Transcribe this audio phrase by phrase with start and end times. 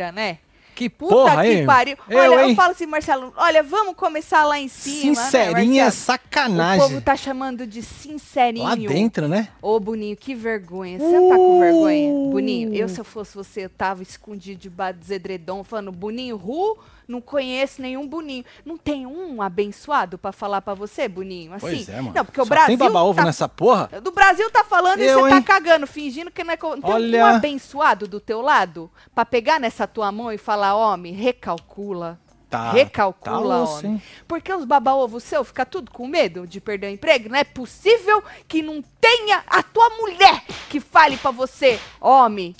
[0.00, 0.38] merda, né?
[0.74, 1.66] Que Puta porra, que hein?
[1.66, 1.96] pariu.
[2.08, 2.56] Eu, olha, eu hein?
[2.56, 5.14] falo assim, Marcelo, olha, vamos começar lá em cima.
[5.14, 5.88] Sincerinha né, Marcelo?
[5.88, 6.88] O sacanagem.
[6.88, 8.64] povo tá chamando de sincerinho.
[8.64, 9.48] Lá dentro, né?
[9.60, 10.98] Ô, Boninho, que vergonha.
[10.98, 12.08] Você não tá com vergonha?
[12.08, 12.30] Uh.
[12.30, 16.78] Boninho, eu se eu fosse você, eu tava escondido debaixo dos edredom, falando, Boninho, Ru,
[17.10, 18.44] não conheço nenhum Boninho.
[18.64, 21.52] Não tem um abençoado pra falar pra você, Boninho?
[21.52, 21.66] Assim?
[21.66, 22.12] Pois é, mano.
[22.14, 23.88] Não, porque o Só Brasil Tem baba-ovo tá nessa porra?
[24.00, 26.58] do Brasil tá falando e Eu, você tá cagando, fingindo que não é.
[26.62, 27.24] Não tem Olha.
[27.24, 32.18] um abençoado do teu lado pra pegar nessa tua mão e falar, homem, recalcula.
[32.48, 32.72] Tá.
[32.72, 34.02] recalcula, tá osso, homem.
[34.26, 37.28] Porque os baba-ovo seu fica tudo com medo de perder o emprego?
[37.28, 42.56] Não é possível que não tenha a tua mulher que fale pra você, homem,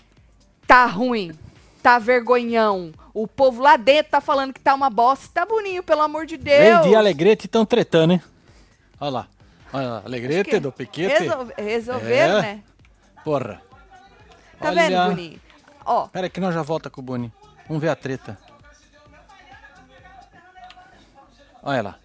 [0.64, 1.32] tá ruim,
[1.82, 2.92] tá vergonhão.
[3.12, 5.28] O povo lá dentro tá falando que tá uma bosta.
[5.34, 6.76] Tá boninho, pelo amor de Deus.
[6.78, 8.22] Lady e Alegrete estão tretando, hein?
[9.00, 9.26] Olha lá.
[9.72, 10.02] Olha lá.
[10.04, 11.22] Alegrete do Piquete.
[11.24, 12.42] resol- resolveram, É.
[12.42, 12.60] né?
[13.24, 13.60] Porra.
[14.58, 14.82] Tá Olha.
[14.88, 15.40] vendo, Boninho?
[15.84, 17.32] Ó, Pera que nós já volta com o Boni.
[17.66, 18.38] Vamos ver a treta.
[21.62, 21.96] Olha lá.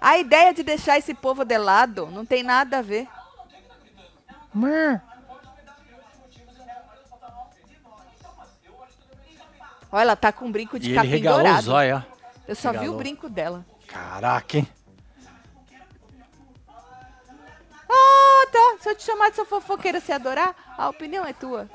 [0.00, 3.08] a ideia de deixar esse povo de lado não tem nada a ver.
[4.54, 5.02] Mer.
[9.90, 11.74] Olha, ela tá com um brinco de E ele capim regalou dourado.
[11.74, 12.02] os.
[12.48, 12.98] Eu só vi o regalou.
[12.98, 13.64] brinco dela.
[13.86, 14.68] Caraca, hein?
[17.90, 18.76] Ah, tá.
[18.80, 21.68] Se eu te chamar de sua fofoqueira, você adorar, a opinião é tua.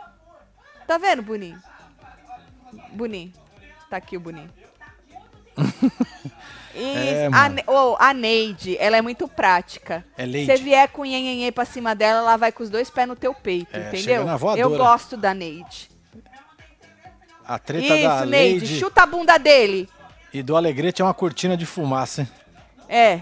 [0.87, 1.61] Tá vendo, Boninho?
[2.91, 3.33] Boninho.
[3.89, 4.49] Tá aqui o Boninho.
[6.75, 10.03] É, a, ô, a Neide, ela é muito prática.
[10.17, 10.25] É.
[10.25, 13.15] Se você vier com nhenhenhê pra cima dela, ela vai com os dois pés no
[13.15, 14.25] teu peito, É, entendeu?
[14.57, 15.91] Eu gosto da Neide.
[17.47, 19.89] A treta da Isso, Neide, Lady chuta a bunda dele.
[20.33, 22.29] e do Alegrete é uma cortina de fumaça, hein?
[22.87, 23.19] É.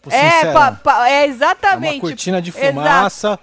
[0.00, 1.94] Pro É, pa- pa- é É exatamente.
[1.94, 2.66] uma cortina de Exato.
[2.66, 3.38] fumaça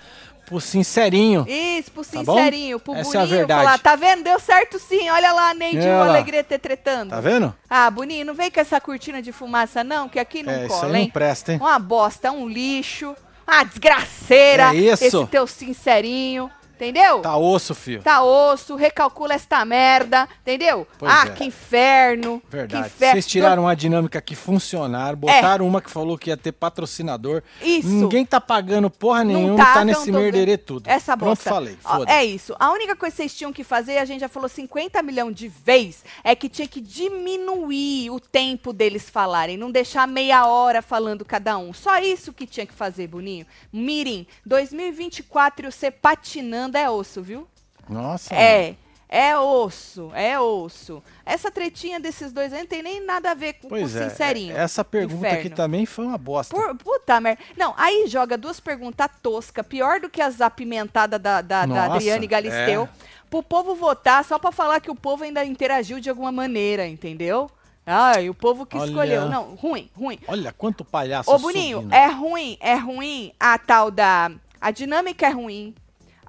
[0.45, 1.45] pro sincerinho.
[1.49, 2.35] Isso, pro Tá bom?
[2.35, 3.63] sincerinho, pro Essa é a Boninho verdade.
[3.63, 4.23] falar, tá vendo?
[4.23, 6.03] Deu certo sim, olha lá a Neide e o.
[6.03, 7.09] Alegrete tretando.
[7.09, 7.53] Tá vendo?
[7.69, 10.67] Ah, Boninho, não vem com essa cortina de fumaça não, que aqui não é, isso
[10.67, 11.09] cola, aí não hein?
[11.11, 11.59] presta, hein?
[11.59, 13.15] Uma bosta, um lixo,
[13.47, 15.03] uma desgraceira, É isso.
[15.05, 16.49] esse teu sincerinho,
[16.81, 17.19] entendeu?
[17.19, 18.01] Tá osso, filho.
[18.01, 20.87] Tá osso, recalcula esta merda, entendeu?
[20.97, 21.29] Pois ah, é.
[21.29, 22.87] que inferno, que Verdade.
[22.87, 23.13] inferno.
[23.13, 27.43] Vocês tiraram uma dinâmica que funcionaram, botaram uma que falou que ia ter patrocinador.
[27.61, 27.65] É.
[27.65, 27.87] Isso.
[27.87, 30.87] Ninguém tá pagando porra nenhuma, tá, tá, nesse merderê tudo.
[30.87, 31.49] Essa Pronto, bosta.
[31.49, 31.77] falei.
[31.83, 32.17] Ó, Foda-se.
[32.17, 32.55] É isso.
[32.59, 35.47] A única coisa que vocês tinham que fazer, a gente já falou 50 milhões de
[35.47, 41.23] vezes, é que tinha que diminuir o tempo deles falarem, não deixar meia hora falando
[41.23, 41.73] cada um.
[41.73, 43.45] Só isso que tinha que fazer, Boninho.
[43.71, 47.47] Mirim, 2024 e você patinando é osso, viu?
[47.89, 48.33] Nossa.
[48.33, 48.75] É.
[49.13, 51.03] É osso, é osso.
[51.25, 54.09] Essa tretinha desses dois aí não tem nem nada a ver com, Pois com é.
[54.09, 54.55] sincerinho.
[54.55, 55.55] Essa pergunta aqui Inferno.
[55.57, 56.55] também foi uma bosta.
[56.55, 57.41] Por, puta merda.
[57.57, 62.25] Não, aí joga duas perguntas toscas, pior do que as apimentadas da, da, da Adriane
[62.25, 62.89] Galisteu, é.
[63.29, 67.51] pro povo votar só pra falar que o povo ainda interagiu de alguma maneira, entendeu?
[67.85, 68.87] Ai, o povo que Olha.
[68.87, 69.27] escolheu.
[69.27, 70.19] Não, ruim, ruim.
[70.25, 71.93] Olha quanto palhaço Ô, Boninho, subindo.
[71.93, 74.31] é ruim, é ruim a tal da.
[74.61, 75.75] A dinâmica é ruim.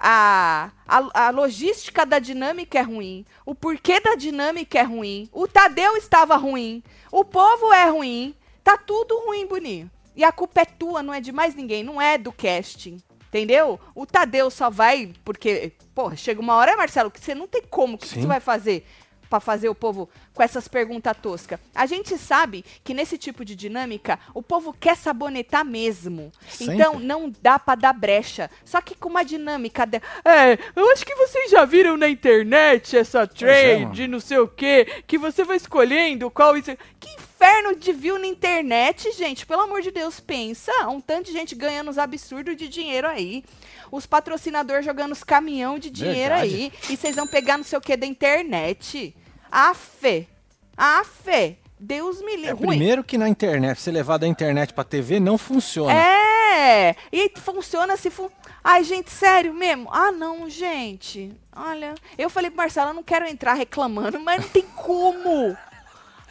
[0.05, 3.25] A, a, a logística da dinâmica é ruim.
[3.47, 5.29] O porquê da dinâmica é ruim.
[5.33, 6.83] O Tadeu estava ruim.
[7.13, 8.35] O povo é ruim.
[8.65, 9.89] Tá tudo ruim, Boninho.
[10.17, 11.85] E a culpa é tua, não é de mais ninguém.
[11.85, 13.01] Não é do casting.
[13.29, 13.79] Entendeu?
[13.95, 15.13] O Tadeu só vai.
[15.25, 17.95] Porque, porra, chega uma hora, Marcelo, que você não tem como.
[17.95, 18.85] O que que você vai fazer?
[19.33, 21.59] Pra fazer o povo com essas perguntas toscas.
[21.75, 26.31] A gente sabe que nesse tipo de dinâmica, o povo quer sabonetar mesmo.
[26.47, 26.75] Sempre.
[26.75, 28.51] Então, não dá pra dar brecha.
[28.63, 29.87] Só que com uma dinâmica.
[29.87, 30.03] De...
[30.23, 34.47] É, eu acho que vocês já viram na internet essa é, trade, não sei o
[34.47, 36.77] quê, que você vai escolhendo qual isso.
[37.01, 39.47] Que inferno de view na internet, gente.
[39.47, 40.71] Pelo amor de Deus, pensa.
[40.91, 43.43] Um tanto de gente ganhando uns absurdos de dinheiro aí.
[43.91, 46.55] Os patrocinadores jogando os caminhão de dinheiro Verdade.
[46.55, 46.73] aí.
[46.91, 49.15] E vocês vão pegar não sei o que da internet.
[49.53, 50.27] A fé.
[50.75, 51.57] A fé.
[51.79, 52.53] Deus me livre.
[52.53, 55.93] É, primeiro que na internet, você levar da internet pra TV, não funciona.
[55.93, 56.97] É!
[57.13, 58.31] E funciona se fun...
[58.65, 59.91] Ai, gente, sério mesmo?
[59.93, 61.37] Ah, não, gente.
[61.55, 65.55] Olha, eu falei pro Marcelo, eu não quero entrar reclamando, mas não tem como.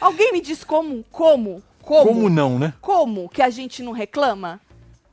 [0.00, 1.04] Alguém me diz como?
[1.12, 1.62] Como?
[1.80, 2.08] Como?
[2.08, 2.74] Como não, né?
[2.80, 4.60] Como que a gente não reclama?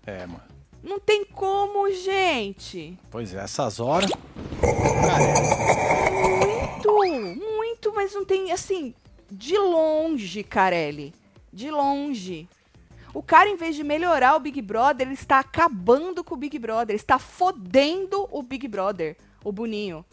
[0.03, 0.41] É, mano.
[0.81, 2.97] Não tem como, gente.
[3.11, 4.09] Pois é, essas horas.
[4.09, 4.17] Muito,
[6.91, 8.93] muito, mas não tem, assim,
[9.31, 11.13] de longe, Carelli.
[11.51, 12.47] De longe.
[13.13, 16.57] O cara, em vez de melhorar o Big Brother, ele está acabando com o Big
[16.59, 16.95] Brother.
[16.95, 20.05] Está fodendo o Big Brother, o Boninho.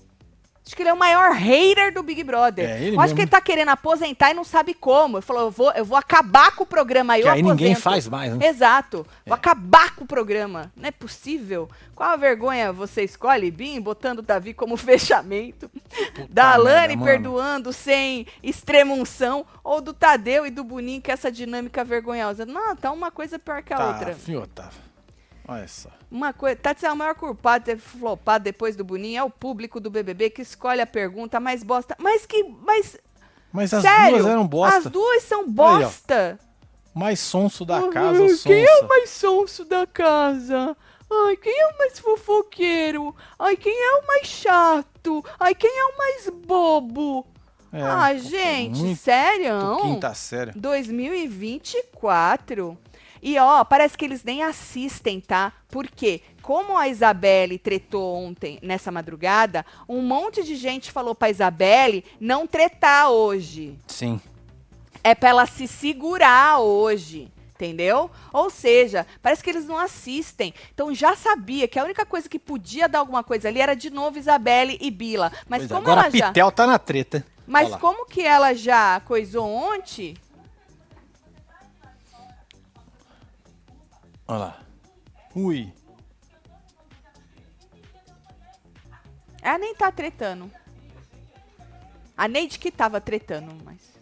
[0.67, 2.69] Acho que ele é o maior hater do Big Brother.
[2.69, 3.15] É, ele eu acho mesmo.
[3.15, 5.17] que ele tá querendo aposentar e não sabe como.
[5.19, 7.69] Ele falou, eu vou, eu vou acabar com o programa aí, Que eu aí ninguém
[7.75, 7.83] aposento.
[7.85, 8.45] faz mais, né?
[8.49, 9.07] Exato.
[9.25, 10.73] Vou acabar com o programa.
[10.75, 11.69] Não é possível.
[11.95, 15.71] Qual a vergonha você escolhe, Bim, botando o Davi como fechamento?
[16.29, 19.47] da Alane perdoando sem extremunção?
[19.63, 22.45] Ou do Tadeu e do Boninho, que é essa dinâmica vergonhosa?
[22.45, 24.15] Não, tá uma coisa pior que a Tá, outra.
[24.15, 24.86] fio, Otávio.
[25.49, 25.91] Olha só.
[26.11, 29.79] Uma coisa, Tati, o maior culpado de ter flopado depois do Boninho é o público
[29.79, 31.95] do BBB que escolhe a pergunta mais bosta.
[32.01, 32.97] Mas que, mas
[33.53, 34.79] Mas as sério, duas eram bosta.
[34.79, 36.37] as duas são bosta.
[36.95, 38.39] Mais sonso da Ai, casa, o.
[38.39, 40.77] Quem é o mais sonso da casa?
[41.09, 43.15] Ai, quem é o mais fofoqueiro?
[43.39, 45.25] Ai, quem é o mais chato?
[45.39, 47.25] Ai, quem é o mais bobo?
[47.73, 49.77] É, ah, gente, muito sério?
[49.83, 50.51] Quinta série.
[50.53, 52.77] 2024.
[53.27, 55.53] E ó, parece que eles nem assistem, tá?
[55.67, 62.05] Porque, como a Isabelle tretou ontem, nessa madrugada, um monte de gente falou pra Isabelle
[62.21, 63.77] não tretar hoje.
[63.89, 64.21] Sim.
[65.03, 67.29] É pra ela se segurar hoje.
[67.57, 68.09] Entendeu?
[68.33, 70.55] Ou seja, parece que eles não assistem.
[70.73, 73.91] Então já sabia que a única coisa que podia dar alguma coisa ali era de
[73.91, 75.33] novo Isabelle e Bila.
[75.49, 76.29] Mas Pois é, como agora ela a já.
[76.29, 77.27] Pitel tá na treta.
[77.45, 80.17] Mas como que ela já coisou ontem?
[84.29, 84.61] Olha lá.
[85.35, 85.73] Ui.
[89.43, 90.51] Ela nem tá tretando.
[92.17, 93.97] A Neide que tava tretando, mas.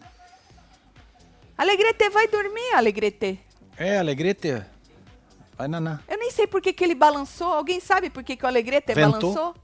[1.58, 3.40] Alegrete, vai dormir, Alegrete.
[3.76, 4.64] É, Alegrete.
[5.56, 6.00] Vai naná.
[6.08, 7.52] Eu nem sei por que, que ele balançou.
[7.52, 9.34] Alguém sabe por que, que o Alegrete Ventou?
[9.34, 9.54] balançou?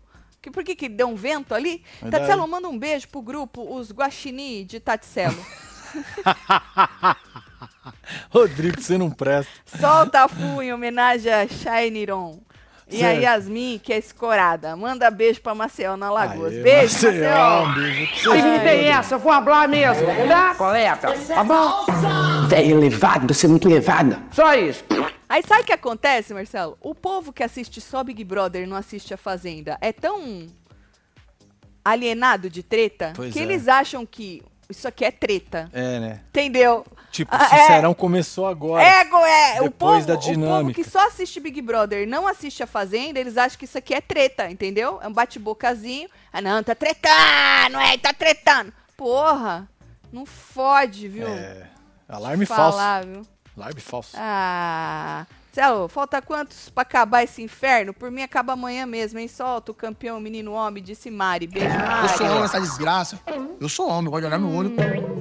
[0.42, 1.84] Que, por que, que deu um vento ali?
[2.00, 2.24] Verdade.
[2.24, 5.44] Tatselo, manda um beijo pro grupo, os Guaxini de Tatselo.
[8.30, 9.50] Rodrigo, você não presta.
[9.78, 12.40] Solta a Fu em homenagem a Shiniron.
[12.92, 13.10] E a.
[13.12, 14.74] Yasmin, que é escorada.
[14.76, 16.52] Manda beijo pra Maceió na Lagoas.
[16.52, 17.62] Aê, beijo, Maceió, Maceió.
[17.62, 18.68] um beijo Que você.
[18.68, 19.14] é essa?
[19.14, 20.54] Eu vou falar mesmo, tá?
[20.56, 21.86] Coleta, tá bom?
[22.48, 24.20] Velho elevado, você é muito elevada.
[24.32, 24.82] Só isso.
[25.28, 26.76] Aí sabe o que acontece, Marcelo?
[26.80, 30.48] O povo que assiste só Big Brother e não assiste a Fazenda é tão
[31.84, 33.42] alienado de treta Pois que é.
[33.42, 35.68] eles acham que isso aqui é treta.
[35.72, 36.20] É, né?
[36.30, 36.84] Entendeu?
[37.10, 38.82] Tipo, Ah, o Sincerão começou agora.
[38.84, 40.82] Ego é, o Depois povo, da o povo dinâmica.
[40.82, 43.92] que só assiste Big Brother e não assiste a Fazenda, eles acham que isso aqui
[43.94, 45.00] é treta, entendeu?
[45.02, 46.08] É um bate-bocazinho.
[46.32, 48.72] Ah, não, tá tretando, é, tá tretando.
[48.96, 49.68] Porra,
[50.12, 51.26] não fode, viu?
[51.26, 51.66] É.
[52.08, 52.78] Alarme falso.
[53.12, 53.26] Viu?
[53.56, 54.16] Alarme falso.
[54.16, 57.92] Ah, Celo, falta quantos pra acabar esse inferno?
[57.92, 59.26] Por mim acaba amanhã mesmo, hein?
[59.26, 61.48] Solta o campeão menino homem, disse Mari.
[61.48, 62.30] Beijo, Eu sou Mari.
[62.30, 63.18] homem essa desgraça.
[63.60, 64.72] Eu sou homem, eu gosto de olhar no olho.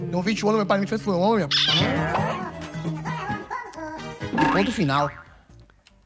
[0.10, 1.48] Deu 20 anos, meu pai me fez foi homem.
[4.52, 5.12] Ponto final.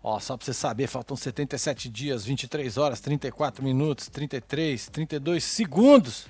[0.03, 6.27] Ó, só pra você saber, faltam 77 dias, 23 horas, 34 minutos, 33, 32 segundos.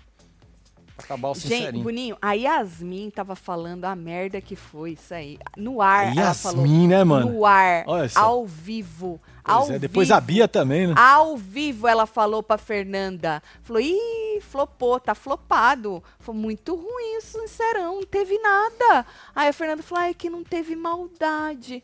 [1.03, 1.83] Acabar o Gente, sincerinho.
[1.83, 5.38] Boninho, a Yasmin tava falando a merda que foi isso aí.
[5.57, 6.65] No ar, A ela falou.
[6.65, 7.31] Yasmin, né, mano?
[7.31, 7.85] No ar,
[8.15, 9.19] ao vivo.
[9.44, 10.17] Pois ao é, depois vivo.
[10.17, 10.94] a Bia também, né?
[10.97, 13.44] Ao vivo ela falou pra Fernanda.
[13.61, 16.01] Falou, ih, flopou, tá flopado.
[16.19, 19.06] Foi muito ruim isso, sincerão, não teve nada.
[19.35, 21.83] Aí a Fernanda falou, ai, que não teve maldade.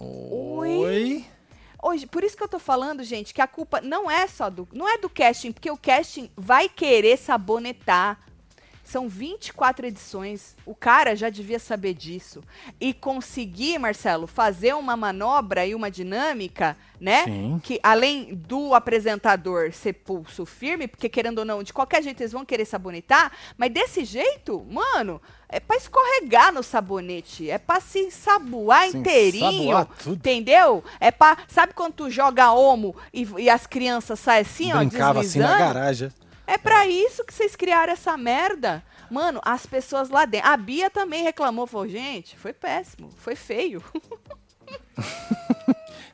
[0.00, 1.24] Oi.
[1.82, 4.68] Hoje, por isso que eu tô falando, gente, que a culpa não é só do.
[4.72, 8.18] Não é do casting, porque o casting vai querer sabonetar.
[8.88, 10.56] São 24 edições.
[10.64, 12.42] O cara já devia saber disso.
[12.80, 17.24] E conseguir, Marcelo, fazer uma manobra e uma dinâmica, né?
[17.24, 17.60] Sim.
[17.62, 22.32] Que além do apresentador ser pulso firme, porque querendo ou não, de qualquer jeito eles
[22.32, 28.10] vão querer sabonetar, mas desse jeito, mano, é pra escorregar no sabonete, é pra se
[28.10, 30.14] saboar Se inteirinho, ensaboar tudo.
[30.14, 30.82] entendeu?
[30.98, 35.20] É pra, sabe quando tu joga homo e, e as crianças saem assim, ó, Brincava
[35.20, 36.10] assim na garagem.
[36.48, 38.82] É pra isso que vocês criaram essa merda.
[39.10, 40.48] Mano, as pessoas lá dentro.
[40.48, 43.84] A Bia também reclamou, falou, gente, foi péssimo, foi feio.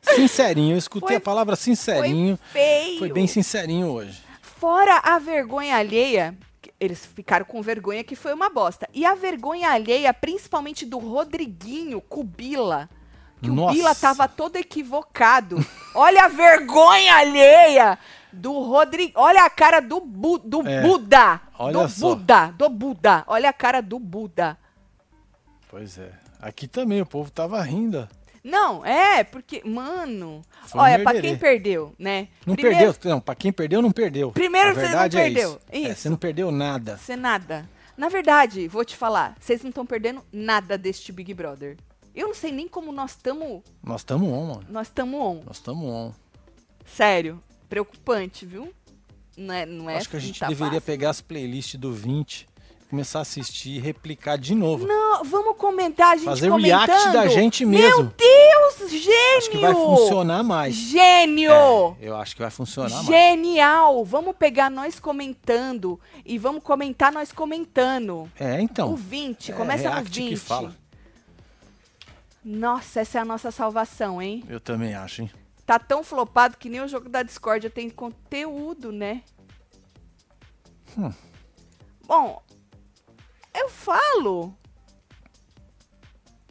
[0.02, 2.36] Sincerinho, eu escutei Foi- a palavra sincerinho.
[2.50, 2.98] Foi feio.
[2.98, 4.20] Foi bem sincerinho hoje.
[4.42, 6.36] Fora a vergonha alheia,
[6.80, 8.88] eles ficaram com vergonha que foi uma bosta.
[8.92, 12.90] E a vergonha alheia, principalmente do Rodriguinho Cubila.
[13.40, 13.74] Que o Nossa.
[13.74, 15.64] Bila tava todo equivocado.
[15.94, 17.98] Olha a vergonha alheia
[18.34, 19.12] do Rodrigo.
[19.16, 20.82] Olha a cara do, Bu- do É.
[20.82, 21.40] Buda.
[21.58, 22.08] Olha do só.
[22.14, 22.46] Buda.
[22.58, 23.24] Do Buda.
[23.26, 24.58] Olha a cara do Buda.
[25.68, 26.10] Pois é.
[26.40, 28.08] Aqui também o povo tava rindo.
[28.42, 30.42] Não, é, porque, mano.
[30.66, 31.28] Foi olha, pra merderê.
[31.28, 32.28] quem perdeu, né?
[32.46, 34.30] Não Primeiro- perdeu, não, pra quem perdeu, não perdeu.
[34.32, 35.48] Primeiro você não é perdeu.
[35.50, 35.60] isso.
[35.88, 36.98] É, você não perdeu nada.
[36.98, 37.66] Ser nada.
[37.96, 41.78] Na verdade, vou te falar, vocês não estão perdendo nada deste Big Brother.
[42.14, 43.62] Eu não sei nem como nós estamos.
[43.82, 44.66] Nós estamos on, mano.
[44.68, 45.42] Nós estamos on.
[45.46, 46.12] Nós estamos on.
[46.84, 47.42] Sério.
[47.74, 48.72] Preocupante, viu?
[49.36, 50.86] Não é, não é Acho que a não gente tá deveria fácil.
[50.86, 52.46] pegar as playlists do 20,
[52.88, 54.86] começar a assistir e replicar de novo.
[54.86, 56.86] Não, vamos comentar, a gente Fazer o comentando.
[56.88, 58.14] react da gente Meu mesmo.
[58.16, 59.38] Deus, gênio!
[59.38, 60.72] Acho que vai funcionar mais.
[60.76, 61.50] Gênio!
[61.50, 63.06] É, eu acho que vai funcionar mais.
[63.06, 64.04] Genial!
[64.04, 68.30] Vamos pegar nós comentando e vamos comentar nós comentando.
[68.38, 68.92] É, então.
[68.92, 70.30] o 20, é, começa no react 20.
[70.30, 70.72] que fala.
[72.44, 74.44] Nossa, essa é a nossa salvação, hein?
[74.48, 75.30] Eu também acho, hein?
[75.66, 79.22] Tá tão flopado que nem o jogo da Discord tem conteúdo, né?
[80.98, 81.10] Hum.
[82.06, 82.42] Bom,
[83.54, 84.54] eu falo.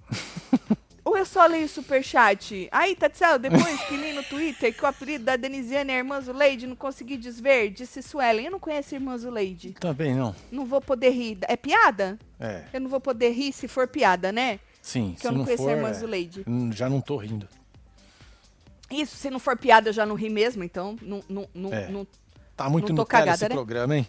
[1.06, 2.68] Ou eu só leio o superchat?
[2.72, 6.66] Aí, Tatsel, depois que li no Twitter que o apelido da Denisiane é Irmã Zuleide,
[6.66, 8.46] não consegui desver, disse Suelen.
[8.46, 9.74] Eu não conheço a Irmã Zuleide.
[9.74, 10.34] Também não.
[10.50, 11.38] Não vou poder rir.
[11.42, 12.18] É piada?
[12.40, 14.60] É, Eu não vou poder rir se for piada, né?
[14.82, 15.14] sim.
[15.14, 16.44] Que se eu não não conheço for, a Irmã é, Zuleide.
[16.48, 17.48] hum, Já não tô rindo.
[19.02, 21.88] Isso, se não for piada, eu já não ri mesmo, então não, não, não, É.
[21.90, 22.08] não
[22.56, 23.56] Tá muito Não tô Nutella cagada, esse né?
[23.56, 24.08] programa, hein?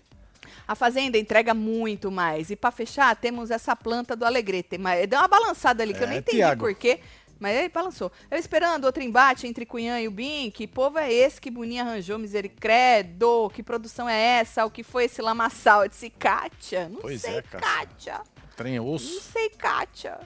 [0.68, 2.50] A Fazenda entrega muito mais.
[2.50, 4.76] E pra fechar, temos essa planta do Alegrete.
[4.78, 6.60] Mas deu uma balançada ali, que eu É, nem entendi Thiago.
[6.62, 7.00] por quê.
[7.40, 8.12] Mas ele balançou.
[8.30, 10.50] Eu esperando outro embate entre Cunhã e o Bin.
[10.50, 12.18] Que povo é esse que Boninho arranjou?
[12.18, 13.50] Misericredo.
[13.52, 14.64] Que produção é essa?
[14.64, 15.82] O que foi esse lamaçal?
[15.82, 16.88] Eu disse, Kátia.
[16.88, 17.60] Não Pois sei, é, Kátia.
[17.60, 18.20] Kátia.
[18.56, 19.20] Trem Não osso.
[19.20, 20.20] sei, Kátia.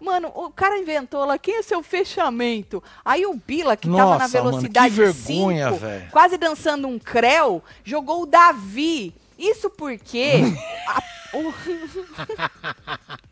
[0.00, 2.82] Mano, o cara inventou lá, quem é seu fechamento?
[3.04, 6.10] Aí o Bila, que tava na Nossa, mano, velocidade que vergonha, 5, velho.
[6.10, 9.14] quase dançando um creu, jogou o Davi.
[9.38, 10.32] Isso porque...
[10.88, 11.02] a-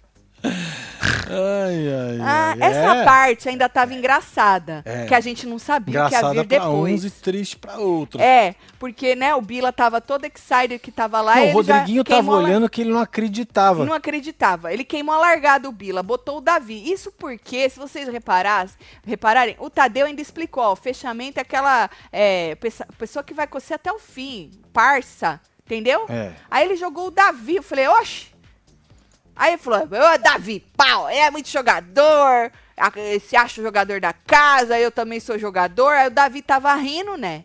[1.30, 2.58] Ai, ai, Ah, ai.
[2.60, 3.04] essa é.
[3.04, 5.04] parte ainda tava engraçada, É.
[5.06, 7.04] que a gente não sabia o que ia Engraçada vir depois.
[7.04, 8.20] uns e triste pra outros.
[8.22, 11.36] É, porque, né, o Bila tava todo excited que tava lá.
[11.36, 13.84] Não, o Rodriguinho tava lar- olhando que ele não acreditava.
[13.84, 14.72] Não acreditava.
[14.72, 16.90] Ele queimou a largada, o Bila, botou o Davi.
[16.90, 18.76] Isso porque, se vocês reparassem,
[19.06, 22.56] repararem, o Tadeu ainda explicou, ó, o fechamento é aquela é,
[22.98, 26.06] pessoa que vai cocer até o fim, parça, entendeu?
[26.08, 26.32] É.
[26.50, 28.37] Aí ele jogou o Davi, eu falei, oxe.
[29.38, 32.50] Aí ele falou, ô Davi, pau, é muito jogador,
[33.24, 35.92] se acha o jogador da casa, eu também sou jogador.
[35.92, 37.44] Aí o Davi tava rindo, né?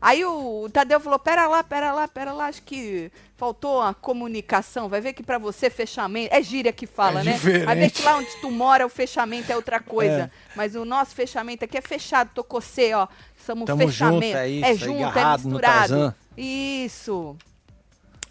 [0.00, 4.88] Aí o, Tadeu falou, pera lá, pera lá, pera lá, acho que faltou a comunicação,
[4.88, 7.38] vai ver que pra você fechamento, é gíria que fala, É né?
[7.64, 11.14] Vai ver que lá onde tu mora o fechamento é outra coisa, mas o nosso
[11.14, 13.08] fechamento aqui é fechado, tococê, ó,
[13.44, 14.26] somos Tamo fechamento.
[14.26, 16.14] junto, é isso, é é junto, é misturado.
[16.36, 17.36] Isso.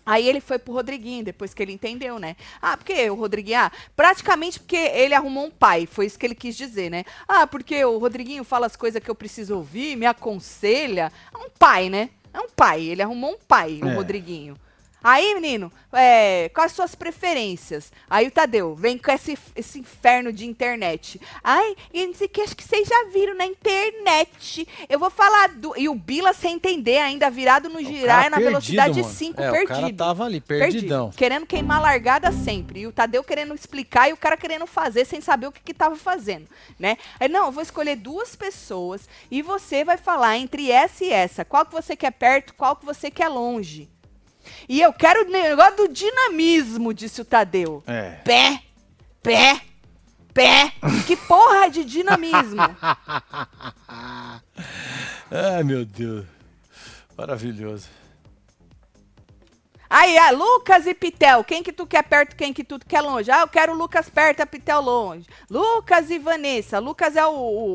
[0.06, 2.36] Aí ele foi pro Rodriguinho, depois que ele entendeu, né?
[2.62, 6.36] Ah, porque o Rodriguinho, ah, praticamente porque ele arrumou um pai, foi isso que ele
[6.36, 7.04] quis dizer, né?
[7.28, 11.12] Ah, porque o Rodriguinho fala as coisas que eu preciso ouvir, me aconselha.
[11.34, 12.10] É um pai, né?
[12.34, 13.94] É um pai, ele arrumou um pai, o É.
[13.94, 14.56] Rodriguinho.
[15.08, 17.92] Aí, menino, é, quais as suas preferências?
[18.10, 21.22] Aí o Tadeu, vem com esse, esse inferno de internet.
[21.44, 24.68] Ai, e não sei o que, acho que vocês já viram na internet.
[24.90, 25.78] Eu vou falar do.
[25.78, 29.14] E o Bila sem entender, ainda virado no O girar na perdido, velocidade mano.
[29.14, 29.78] 5, é, perdido.
[29.78, 30.72] O cara tava ali, Perdido.
[30.72, 31.12] perdidão.
[31.16, 32.80] Querendo queimar largada sempre.
[32.80, 35.74] E o Tadeu querendo explicar e o cara querendo fazer sem saber o que, que
[35.76, 36.48] tava fazendo,
[36.80, 36.98] né?
[37.20, 41.46] Aí, não, eu vou escolher duas pessoas e você vai falar entre essa e essa.
[41.46, 43.88] Qual que você quer perto, qual que você quer longe.
[44.68, 47.84] E eu quero o negócio do dinamismo, disse o Tadeu.
[47.88, 48.12] É.
[48.24, 48.62] Pé,
[49.22, 49.62] pé,
[50.34, 50.74] pé.
[51.08, 52.62] Que porra de dinamismo.
[55.32, 56.25] Ai, meu Deus.
[57.18, 57.88] Maravilhoso.
[59.88, 63.30] Aí, ah, Lucas e Pitel, quem que tu quer perto, quem que tu quer longe?
[63.32, 65.25] Ah, eu quero o Lucas perto, a Pitel longe.
[65.50, 66.80] Lucas e Vanessa.
[66.80, 67.74] Lucas é o, o,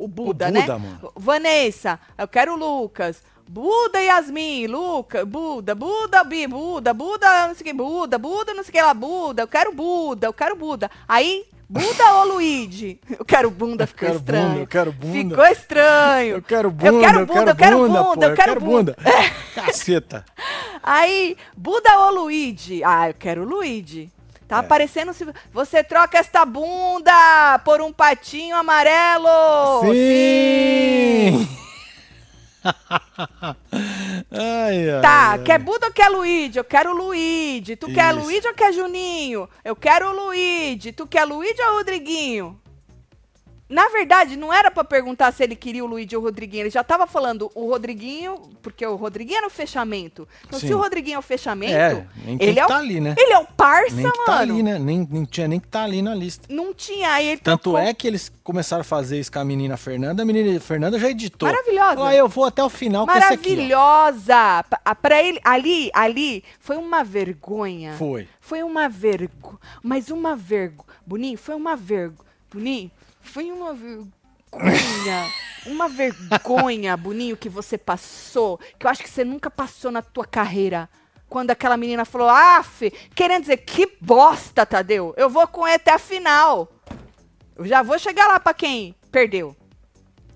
[0.00, 0.60] o- o Buda, O né?
[0.60, 1.12] Buda, mano.
[1.16, 3.22] Vanessa, eu quero o Lucas.
[3.48, 8.62] Buda Yasmin, Luca, Buda, Buda, Bi, Buda, Buda, não sei o que, Buda, Buda, não
[8.62, 10.90] sei o que lá, Buda, eu quero Buda, eu quero Buda.
[11.08, 13.00] Aí, Buda ou Luigi?
[13.18, 14.48] Eu quero bunda, ficou quero estranho.
[14.48, 15.34] bunda, eu quero bunda.
[15.34, 16.34] Ficou estranho.
[16.36, 18.96] Eu quero bunda, eu quero bunda, eu quero bunda, pô, eu quero bunda.
[19.54, 20.24] Caceta.
[20.82, 22.84] Aí, Buda ou Luigi?
[22.84, 24.10] Ah, eu quero Luigi.
[24.46, 24.60] Tá É.
[24.60, 29.26] aparecendo se você troca esta bunda por um patinho amarelo.
[29.92, 31.48] Sim!
[34.30, 35.42] ai, ai, Tá, ai.
[35.42, 36.58] quer Buda ou quer Luigi?
[36.58, 37.76] Eu quero Luigi.
[37.76, 38.24] Tu quer Isso.
[38.24, 39.48] Luigi ou quer Juninho?
[39.64, 40.92] Eu quero Luigi.
[40.92, 42.60] Tu quer Luigi ou Rodriguinho?
[43.68, 46.62] Na verdade, não era pra perguntar se ele queria o Luigi ou o Rodriguinho.
[46.62, 50.28] Ele já tava falando o Rodriguinho, porque o Rodriguinho era o fechamento.
[50.46, 50.74] Então, se Sim.
[50.74, 53.16] o Rodriguinho é o fechamento, É, nem ele é o tá ali, né?
[53.18, 54.24] Ele é o parça, Nem que mano.
[54.24, 54.78] tá ali, né?
[54.78, 56.46] Nem, nem tinha nem que tá ali na lista.
[56.48, 57.10] Não tinha.
[57.10, 57.78] Aí ele Tanto tocou.
[57.78, 61.10] é que eles começaram a fazer isso com a menina Fernanda, a menina Fernanda já
[61.10, 61.48] editou.
[61.48, 61.94] Maravilhosa.
[61.94, 63.50] Falou, "Ah, eu vou até o final com esse aqui.
[63.50, 64.64] Maravilhosa.
[64.70, 67.94] Pa- Pra ele, ali, ali, foi uma vergonha.
[67.98, 68.28] Foi.
[68.40, 69.58] Foi uma vergonha.
[69.82, 70.86] Mas uma vergonha.
[71.04, 72.26] Boninho, foi uma vergonha.
[72.52, 72.90] Boninho,
[73.26, 75.32] foi uma vergonha.
[75.66, 80.24] Uma vergonha, Boninho, que você passou, que eu acho que você nunca passou na tua
[80.24, 80.88] carreira.
[81.28, 85.12] Quando aquela menina falou, af, querendo dizer, que bosta, Tadeu.
[85.16, 86.72] Eu vou com ele até a final.
[87.56, 89.56] Eu já vou chegar lá pra quem perdeu.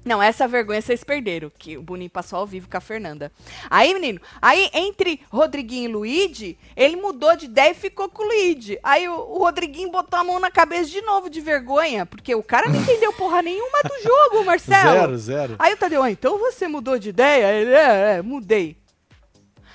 [0.05, 3.31] Não, essa vergonha vocês perderam, que o Boninho passou ao vivo com a Fernanda.
[3.69, 8.27] Aí, menino, aí entre Rodriguinho e Luigi, ele mudou de ideia e ficou com o
[8.27, 8.79] Luigi.
[8.83, 12.43] Aí o, o Rodriguinho botou a mão na cabeça de novo de vergonha, porque o
[12.43, 15.01] cara não entendeu porra nenhuma do jogo, Marcelo.
[15.01, 15.57] Zero, zero.
[15.59, 17.53] Aí o Tadeu, ah, então você mudou de ideia?
[17.53, 18.77] Ele, é, é, mudei.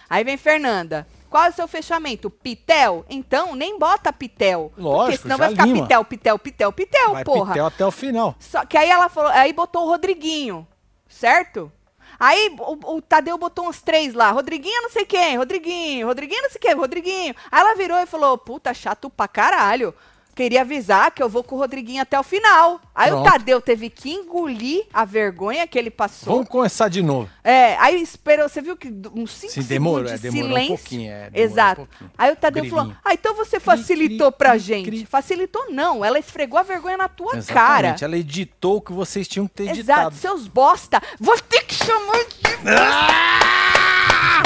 [0.10, 1.08] Aí vem Fernanda.
[1.36, 2.30] Qual é o seu fechamento?
[2.30, 3.04] Pitel?
[3.10, 4.70] Então, nem bota Pitel.
[4.70, 5.82] porque Lógico, senão já vai ficar lima.
[5.82, 7.52] Pitel, Pitel, Pitel, Pitel, Vai porra.
[7.52, 8.36] pitel até o final.
[8.40, 10.66] Só que aí ela falou, aí botou o Rodriguinho,
[11.10, 11.70] certo?
[12.18, 16.50] Aí o, o Tadeu botou uns três lá, Rodriguinho não sei quem, Rodriguinho, Rodriguinho não
[16.50, 17.36] sei quem, Rodriguinho.
[17.52, 19.94] Aí ela virou e falou, puta, chato pra caralho.
[20.36, 22.82] Queria avisar que eu vou com o Rodriguinho até o final.
[22.94, 23.32] Aí o Pronto.
[23.32, 26.34] Tadeu teve que engolir a vergonha que ele passou.
[26.34, 27.30] Vamos começar de novo.
[27.42, 30.50] É, aí esperou, você viu que uns 5 Sim, segundos demorou, de é, demorou um
[30.50, 30.76] silêncio.
[30.78, 31.82] pouquinho, é, demorou Exato.
[31.82, 32.12] um pouquinho.
[32.18, 32.82] aí o Tadeu Grilinho.
[32.84, 34.86] falou: "Ah, então você facilitou cri, pra cri, gente".
[34.88, 35.06] cri.
[35.06, 37.88] Facilitou não, ela esfregou a vergonha na tua cara.
[37.88, 38.04] Exatamente.
[38.04, 40.16] Ela editou o que vocês tinham que ter Exato, editado.
[40.16, 41.02] seus bosta.
[41.18, 44.44] Vou ter que chamar de Ah!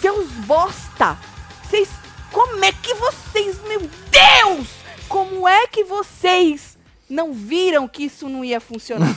[0.00, 1.16] seus bosta.
[1.62, 1.88] Vocês
[2.32, 4.66] como é que vocês, meu Deus?
[5.14, 6.76] Como é que vocês
[7.08, 9.16] não viram que isso não ia funcionar?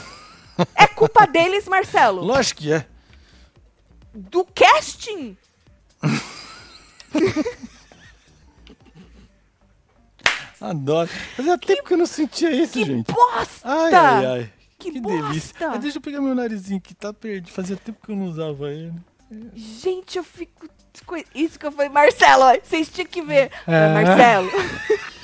[0.75, 2.23] é culpa deles, Marcelo.
[2.23, 2.85] Lógico que é.
[4.13, 5.35] Do casting.
[10.61, 11.09] Adoro.
[11.35, 13.11] Fazia tempo que eu não sentia isso, Que gente.
[13.11, 13.61] bosta!
[13.63, 14.53] Ai, ai, ai.
[14.77, 15.23] Que delícia.
[15.31, 15.69] bosta!
[15.69, 17.51] Mas deixa eu pegar meu narizinho que tá perdido.
[17.51, 18.93] Fazia tempo que eu não usava ele.
[19.55, 20.69] Gente, eu fico.
[21.33, 23.51] Isso que eu falei, Marcelo, vocês tinham que ver.
[23.65, 23.93] É.
[23.93, 24.49] Marcelo.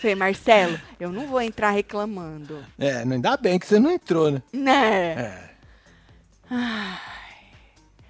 [0.00, 2.64] falei, Marcelo, eu não vou entrar reclamando.
[2.78, 4.42] É, não ainda bem que você não entrou, né?
[4.52, 5.12] Né?
[5.12, 5.50] É.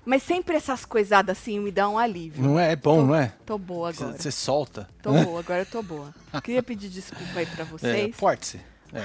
[0.05, 2.43] Mas sempre essas coisadas assim me dão um alívio.
[2.43, 3.33] Não é, é bom, não é?
[3.45, 4.17] Tô boa agora.
[4.17, 4.89] Você solta.
[5.03, 5.25] Tô né?
[5.25, 6.15] boa, agora eu tô boa.
[6.43, 8.17] Queria pedir desculpa aí pra É, vocês.
[8.17, 8.61] porte-se.
[8.93, 9.05] É.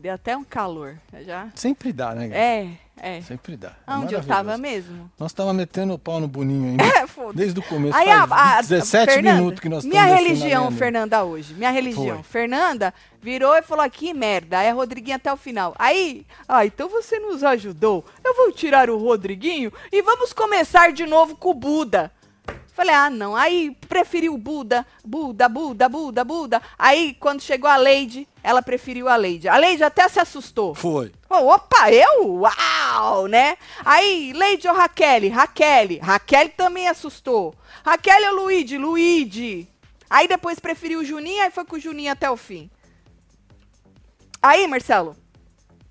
[0.00, 0.96] Deu até um calor.
[1.26, 1.48] Já.
[1.54, 2.30] Sempre dá, né?
[2.32, 3.20] É, é.
[3.20, 3.72] Sempre dá.
[3.86, 5.10] É Onde eu tava mesmo?
[5.18, 6.84] Nós tava metendo o pau no Boninho ainda.
[7.00, 7.34] É, foda.
[7.34, 7.96] Desde o começo.
[7.96, 10.70] Aí faz a, a 17 Fernanda, minutos que nós Minha religião.
[10.72, 11.52] Fernanda, hoje.
[11.52, 12.16] Minha religião.
[12.16, 12.40] Foi.
[12.40, 14.58] Fernanda virou e falou: que merda.
[14.58, 15.74] Aí a Rodriguinho até o final.
[15.78, 18.02] Aí, ah, então você nos ajudou.
[18.24, 22.10] Eu vou tirar o Rodriguinho e vamos começar de novo com o Buda.
[22.72, 23.36] Falei, ah, não.
[23.36, 26.62] Aí preferiu o Buda, Buda, Buda, Buda, Buda.
[26.78, 29.48] Aí, quando chegou a Lady, ela preferiu a Lady.
[29.48, 30.74] A Lady até se assustou.
[30.74, 31.12] Foi.
[31.28, 32.34] Oh, opa, eu?
[32.40, 33.56] Uau, né?
[33.84, 35.30] Aí, Lady ou Raquel?
[35.30, 35.98] Raquel.
[36.02, 37.54] Raquel também assustou.
[37.84, 38.78] Raquel ou Luigi?
[38.78, 39.68] Luigi.
[40.08, 42.68] Aí depois preferiu o Juninho, aí foi com o Juninho até o fim.
[44.42, 45.14] Aí, Marcelo.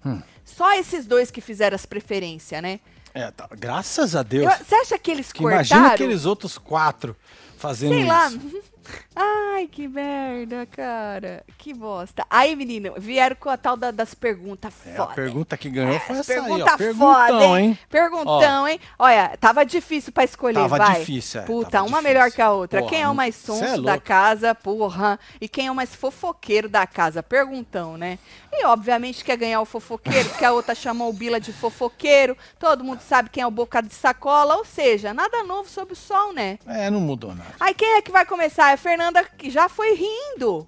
[0.06, 0.22] Hum.
[0.44, 2.80] Só esses dois que fizeram as preferências, né?
[3.14, 3.48] É, tá.
[3.52, 4.52] Graças a Deus.
[4.52, 5.64] Eu- Você acha que eles que cortaram?
[5.66, 7.16] imagina aqueles outros quatro
[7.58, 8.08] fazendo Sei isso.
[8.08, 8.30] lá.
[9.22, 11.44] Ai, que merda, cara.
[11.58, 12.26] Que bosta.
[12.30, 16.18] Aí, menino, vieram com a tal da- das perguntas É, a pergunta que ganhou foi
[16.20, 16.78] essa aí, Pergunta ó.
[16.78, 17.80] Perguntão, foda, hein?
[17.90, 18.80] Perguntão, hein?
[18.98, 21.00] Olha, tava difícil pra escolher, Tava vai.
[21.00, 22.14] difícil, é, Puta, tava uma difícil.
[22.14, 22.80] melhor que a outra.
[22.80, 25.20] Porra, quem é o mais é sonso da casa, porra.
[25.42, 27.22] E quem é o mais fofoqueiro da casa?
[27.22, 28.18] Perguntão, né?
[28.54, 32.38] E obviamente quer ganhar o fofoqueiro, porque a outra chamou o Bila de fofoqueiro.
[32.58, 34.56] Todo mundo sabe quem é o boca de sacola.
[34.56, 36.58] Ou seja, nada novo sob o sol, né?
[36.66, 37.52] É, não mudou nada.
[37.60, 38.72] Aí quem é que vai começar?
[38.72, 38.78] É a
[39.10, 40.68] Fernanda que já foi rindo.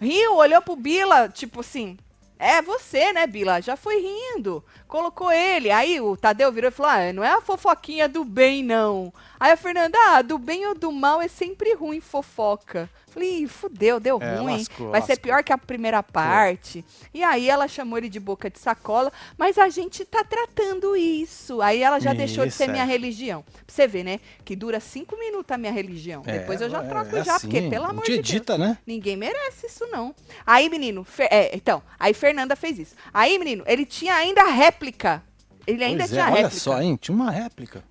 [0.00, 1.96] Riu, olhou pro Bila, tipo assim.
[2.38, 3.60] É você, né, Bila?
[3.60, 4.64] Já foi rindo.
[4.88, 5.70] Colocou ele.
[5.70, 9.12] Aí o Tadeu virou e falou: Ah, não é a fofoquinha do bem, não.
[9.42, 12.88] Aí a Fernanda, ah, do bem ou do mal é sempre ruim fofoca.
[13.08, 14.58] Falei, "Ih, fudeu, deu É, ruim.
[14.58, 15.22] lascou, Vai ser lascou.
[15.24, 16.84] pior que a primeira parte.
[17.12, 21.60] E aí ela chamou ele de boca de sacola, mas a gente tá tratando isso.
[21.60, 22.72] Aí ela já deixou de Isso, ser é.
[22.72, 23.42] minha religião.
[23.42, 24.20] Pra você ver, né?
[24.44, 26.22] Que dura cinco minutos a minha religião.
[26.24, 28.18] É, Depois eu já é, troco é já, assim, porque pelo amor de Deus.
[28.20, 28.78] edita, né?
[28.86, 30.14] Ninguém merece isso, não.
[30.46, 32.94] Aí, menino, Fer- é, então, aí Fernanda fez isso.
[33.12, 35.20] Aí, menino, ele tinha ainda a réplica.
[35.66, 36.60] Ele ainda Pois tinha é, a olha réplica.
[36.60, 36.96] só, hein?
[37.00, 37.82] Tinha uma réplica.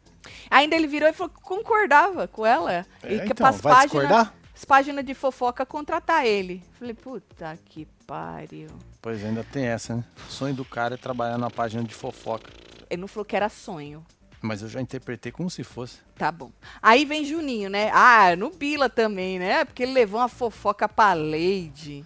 [0.52, 2.86] Ainda ele virou e falou que concordava com ela.
[3.02, 4.34] É, e que então, pras vai páginas, discordar?
[4.54, 6.62] as páginas de fofoca contratar ele.
[6.78, 8.68] Falei, puta que pariu.
[9.02, 10.04] Pois ainda tem essa, né?
[10.28, 12.52] O sonho do cara é trabalhar na página de fofoca.
[12.90, 14.06] Ele não falou que era sonho.
[14.42, 16.00] Mas eu já interpretei como se fosse.
[16.16, 16.52] Tá bom.
[16.82, 17.90] Aí vem Juninho, né?
[17.94, 19.64] Ah, no Bila também, né?
[19.64, 22.04] Porque ele levou uma fofoca pra Leide.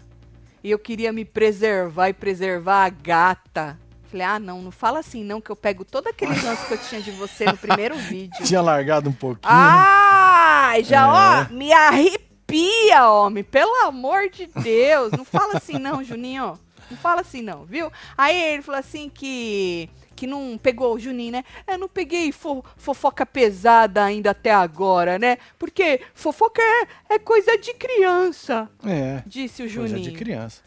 [0.64, 3.80] E eu queria me preservar e preservar a gata.
[4.10, 6.78] Falei, ah, não, não fala assim não, que eu pego todo aquele lance que eu
[6.78, 8.44] tinha de você no primeiro vídeo.
[8.46, 9.52] Tinha largado um pouquinho.
[9.54, 11.50] Ai, já, É.
[11.50, 13.44] ó, me arrepia, homem.
[13.44, 15.12] Pelo amor de Deus.
[15.12, 16.58] Não fala assim não, Juninho.
[16.90, 17.92] Não fala assim, não, viu?
[18.18, 19.90] Aí ele falou assim que.
[20.16, 21.44] Que não pegou o Juninho, né?
[21.68, 25.38] Eu não peguei fo- fofoca pesada ainda até agora, né?
[25.60, 29.22] Porque fofoca é, é coisa de criança, É.
[29.26, 30.12] disse o Coisa Juninho.
[30.12, 30.62] de criança.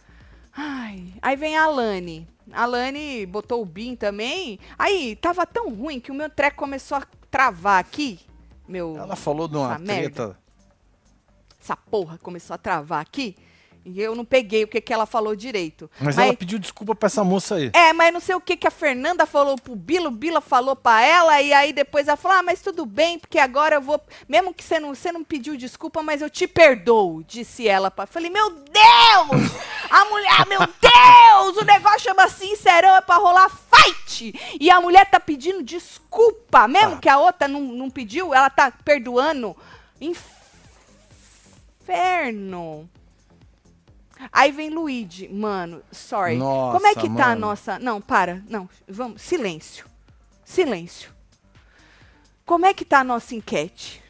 [0.54, 2.28] Ai, aí vem a Alane.
[2.52, 4.58] A Alane botou o BIM também.
[4.78, 8.20] Aí, tava tão ruim que o meu treco começou a travar aqui.
[8.66, 10.10] Meu, Ela falou de uma Essa merda.
[10.10, 10.38] treta.
[11.60, 13.36] essa porra começou a travar aqui.
[13.94, 15.90] E eu não peguei o que, que ela falou direito.
[16.00, 17.70] Mas, ela pediu desculpa pra essa moça aí.
[17.72, 20.76] É, mas não sei o que que a Fernanda falou pro Bila, o Bila falou
[20.76, 24.00] pra ela, e aí depois ela falou, ah, mas tudo bem, porque agora eu vou,
[24.28, 27.90] mesmo que você não, você não pediu desculpa, mas eu te perdoo, disse ela.
[27.90, 28.06] Pra...
[28.06, 29.52] Falei, meu Deus!
[29.90, 31.56] A mulher, meu Deus!
[31.56, 34.34] O negócio chama sincerão, é pra rolar fight!
[34.60, 36.98] E a mulher tá pedindo desculpa, mesmo Tá.
[37.00, 39.56] que a outra não, não pediu, ela tá perdoando.
[41.86, 42.88] Inferno.
[44.32, 46.36] Aí vem Luigi, mano, sorry.
[46.36, 47.40] Nossa, Como é que tá a mano.
[47.40, 47.78] nossa.
[47.78, 49.86] Não, para, não, vamos, silêncio.
[50.44, 51.12] Silêncio.
[52.44, 54.02] Como é que tá a nossa enquete?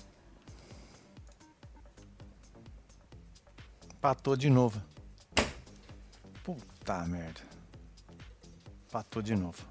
[4.00, 4.80] Patou de novo.
[6.42, 7.40] Puta merda.
[8.90, 9.62] Patou de novo.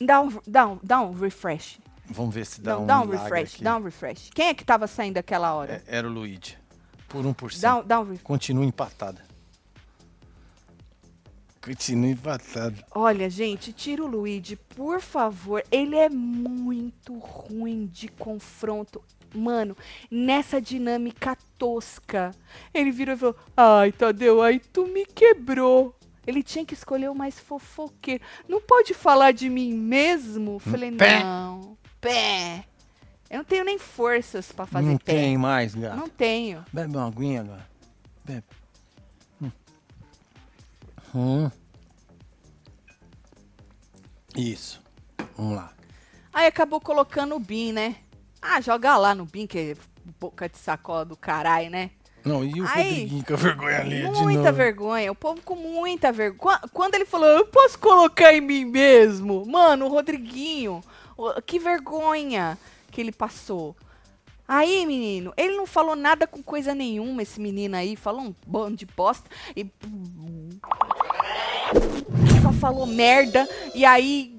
[0.00, 1.78] Dá um, dá um, dá um refresh.
[2.06, 3.64] Vamos ver se dá Não, um dá um refresh, aqui.
[3.64, 4.30] dá um refresh.
[4.34, 5.82] Quem é que tava saindo aquela hora?
[5.86, 6.56] É, era o Luigi.
[7.08, 7.60] Por 1%.
[7.60, 8.22] Dá, um- dá um refresh.
[8.22, 9.27] Continua empatada.
[11.68, 12.74] Continua empatada.
[12.94, 15.62] Olha, gente, tira o Luigi, por favor.
[15.70, 19.02] Ele é muito ruim de confronto.
[19.34, 19.76] Mano,
[20.10, 22.30] nessa dinâmica tosca.
[22.72, 25.94] Ele virou e falou: Ai, Tadeu, aí tu me quebrou.
[26.26, 28.22] Ele tinha que escolher o mais fofoqueiro.
[28.48, 30.58] Não pode falar de mim mesmo?
[30.58, 31.22] Falei, Pé.
[31.22, 31.76] não.
[32.00, 32.64] Pé.
[33.28, 35.12] Eu não tenho nem forças pra fazer Não pé.
[35.12, 35.96] tem mais, gato.
[35.96, 36.64] Não tenho.
[36.72, 37.68] Bebe uma aguinha agora.
[38.24, 38.44] Bebe.
[41.14, 41.50] Hum.
[44.36, 44.80] Isso.
[45.36, 45.72] Vamos lá.
[46.32, 47.96] Aí acabou colocando o Bin, né?
[48.40, 49.76] Ah, joga lá no Bin, que é
[50.20, 51.90] boca de sacola do caralho, né?
[52.24, 55.54] Não, e o Ai, Rodriguinho com a vergonha ali de Muita vergonha, o povo com
[55.54, 56.60] muita vergonha.
[56.72, 59.46] Quando ele falou, eu posso colocar em mim mesmo?
[59.46, 60.82] Mano, o Rodriguinho,
[61.46, 62.58] que vergonha
[62.90, 63.74] que ele passou.
[64.46, 68.76] Aí, menino, ele não falou nada com coisa nenhuma, esse menino aí, falou um bando
[68.76, 69.70] de bosta e.
[72.58, 74.36] Falou merda, e aí.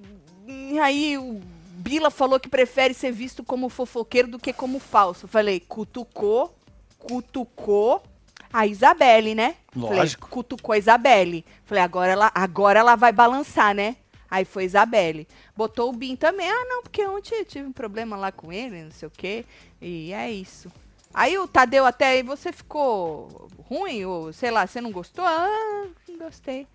[0.47, 1.39] E aí o
[1.75, 5.27] Bila falou que prefere ser visto como fofoqueiro do que como falso.
[5.27, 6.55] Falei, cutucou,
[6.97, 8.03] cutucou
[8.51, 9.55] a Isabelle, né?
[9.75, 9.95] Lógico.
[9.95, 11.45] Falei, cutucou a Isabelle.
[11.63, 13.95] Falei, agora ela, agora ela vai balançar, né?
[14.29, 15.27] Aí foi Isabelle.
[15.55, 16.49] Botou o Bin também.
[16.49, 19.45] Ah, não, porque ontem eu tive um problema lá com ele, não sei o quê.
[19.82, 20.71] E é isso.
[21.13, 24.05] Aí o Tadeu até aí, você ficou ruim?
[24.05, 25.25] Ou sei lá, você não gostou?
[25.25, 26.67] Ah, não gostei.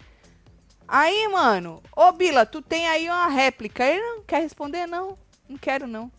[0.86, 3.84] Aí, mano, ô Bila, tu tem aí uma réplica.
[3.84, 5.18] Ele não quer responder, não.
[5.48, 6.10] Não quero, não.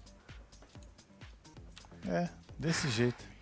[2.08, 3.35] É, desse jeito.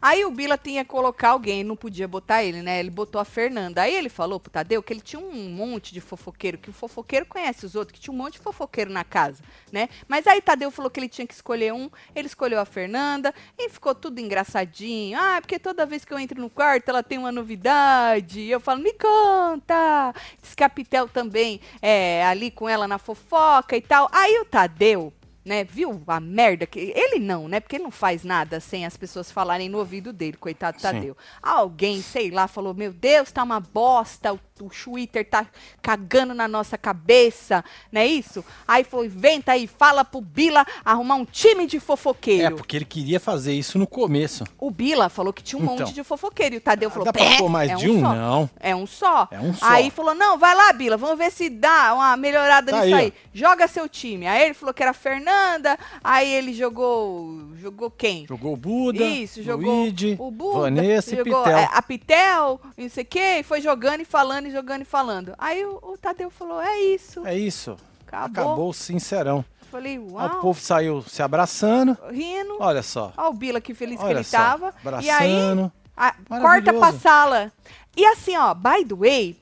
[0.00, 2.78] Aí o Bila tinha que colocar alguém, não podia botar ele, né?
[2.78, 3.82] Ele botou a Fernanda.
[3.82, 7.26] Aí ele falou pro Tadeu que ele tinha um monte de fofoqueiro, que o fofoqueiro
[7.26, 9.88] conhece os outros, que tinha um monte de fofoqueiro na casa, né?
[10.06, 13.68] Mas aí Tadeu falou que ele tinha que escolher um, ele escolheu a Fernanda e
[13.68, 15.18] ficou tudo engraçadinho.
[15.20, 18.42] Ah, porque toda vez que eu entro no quarto ela tem uma novidade.
[18.48, 20.14] Eu falo, me conta!
[20.40, 24.08] Diz que a Pitel também é ali com ela na fofoca e tal.
[24.12, 25.12] Aí o Tadeu
[25.48, 27.58] né, viu a merda que ele não, né?
[27.58, 30.86] Porque ele não faz nada sem as pessoas falarem no ouvido dele, coitado do Sim.
[30.86, 31.16] Tadeu.
[31.42, 35.46] Alguém, sei lá, falou: "Meu Deus, tá uma bosta, o, o Twitter tá
[35.82, 38.44] cagando na nossa cabeça", não é isso?
[38.66, 42.56] Aí falou: "Inventa aí, fala pro Bila arrumar um time de É, fofoqueiro".
[42.56, 44.44] porque ele queria fazer isso no começo.
[44.58, 45.78] O Bila falou que tinha um Então.
[45.78, 47.96] monte de fofoqueiro e o Tadeu falou: Dá pra "Pé, pôr mais é de um
[47.98, 48.00] um?
[48.00, 48.14] só".
[48.14, 48.50] Não.
[48.60, 49.28] É um só.
[49.30, 49.66] É um só.
[49.66, 53.04] Aí falou: não, vai lá, Bila, vamos ver se dá uma melhorada Tá nisso aí,
[53.06, 53.12] aí.
[53.32, 54.26] Joga seu time.
[54.26, 57.48] Aí ele falou que era a Fernanda, aí ele jogou.
[57.56, 58.26] Jogou quem?
[58.26, 61.58] Jogou o Buda, Isso, jogou Luigi, o Buda, Vanessa e jogou Pitel.
[61.58, 64.84] é, a Pitel, e não sei o quê, e foi jogando e falando, jogando e
[64.84, 65.34] falando.
[65.38, 67.26] Aí o, o Tadeu falou: é isso.
[67.26, 67.76] É isso.
[68.06, 68.26] Acabou.
[68.44, 69.44] Acabou o sincerão.
[69.70, 70.40] Falei: Aí o uau.
[70.40, 71.96] povo saiu se abraçando.
[72.10, 72.56] Rindo.
[72.58, 73.12] Olha só.
[73.16, 74.74] Olha o Bila que feliz que Olha ele só, tava.
[75.02, 75.72] E aí, abraçando.
[75.96, 77.52] a- corta pra sala.
[77.96, 79.36] E assim, ó, by the way,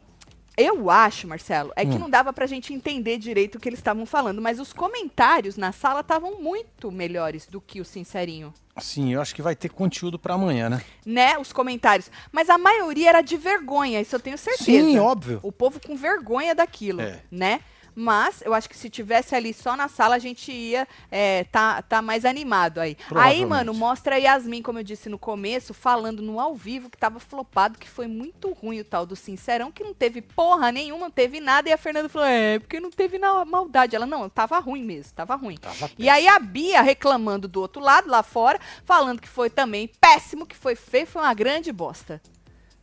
[0.56, 1.98] eu acho, Marcelo, é que Hum.
[1.98, 5.72] não dava pra gente entender direito o que eles estavam falando, mas os comentários na
[5.72, 8.52] sala estavam muito melhores do que o sincerinho.
[8.78, 10.82] Sim, eu acho que vai ter conteúdo pra amanhã, né?
[11.04, 12.10] Né, os comentários.
[12.30, 14.64] Mas a maioria era de vergonha, isso eu tenho certeza.
[14.64, 15.40] Sim, óbvio.
[15.42, 17.20] O povo com vergonha daquilo, É.
[17.30, 17.60] né?
[17.98, 21.80] Mas eu acho que se tivesse ali só na sala, a gente ia é, tá,
[21.80, 22.94] tá mais animado aí.
[23.14, 26.98] Aí, mano, mostra a Yasmin, como eu disse no começo, falando no ao vivo que
[26.98, 31.06] tava flopado, que foi muito ruim o tal do Sincerão, que não teve porra nenhuma,
[31.06, 31.70] não teve nada.
[31.70, 33.96] E a Fernanda falou: é, porque não teve na maldade.
[33.96, 35.56] Ela, não, tava ruim mesmo, tava ruim.
[35.56, 39.90] Tava E aí a Bia reclamando do outro lado, lá fora, falando que foi também
[39.98, 42.20] péssimo, que foi feio, foi uma grande bosta.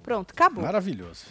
[0.02, 0.64] Pronto, acabou.
[0.64, 1.28] Maravilhoso.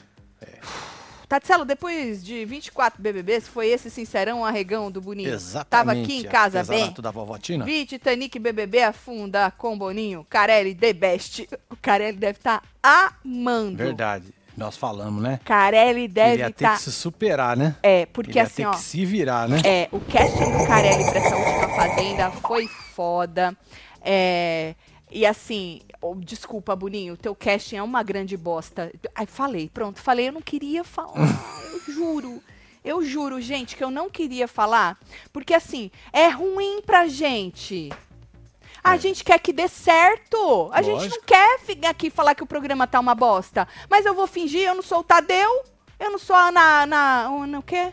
[1.33, 5.33] Tatselo, depois de 24 BBBs, foi esse sincerão arregão do Boninho?
[5.33, 5.71] Exatamente.
[5.71, 6.93] Tava aqui em casa bem?
[7.01, 7.65] da vovó Tina?
[7.65, 11.49] Vi Titanic BBB afunda com Boninho, Carelli The Best.
[11.71, 13.79] O Carelli deve estar amando.
[13.79, 14.27] Verdade.
[14.55, 15.41] Nós falamos, né?
[15.43, 16.77] Carelli deve ia ter estar...
[16.77, 17.77] que se superar, né?
[17.83, 18.73] É, porque Ele ia assim, ter ó...
[18.73, 19.63] que se virar, né?
[19.65, 23.57] É, o casting do Carelli pra essa última Fazenda foi foda.
[24.03, 24.75] É,
[25.13, 28.93] e assim, oh, desculpa, Boninho, teu casting é uma grande bosta.
[29.15, 31.29] Ai, falei, pronto, falei, eu não queria falar,
[31.73, 32.43] eu juro.
[32.85, 34.99] Eu juro, gente, que eu não queria falar,
[35.33, 37.91] porque assim, é ruim pra gente.
[38.83, 40.69] A gente quer que dê certo.
[40.73, 41.05] A gente não É.
[41.05, 41.25] Lógico.
[41.25, 43.69] quer ficar aqui e falar que o programa tá uma bosta.
[43.89, 45.65] Mas eu vou fingir, eu não sou o Tadeu,
[46.01, 46.83] eu não sou a Ana.
[46.83, 47.93] Ana, Ana o quê?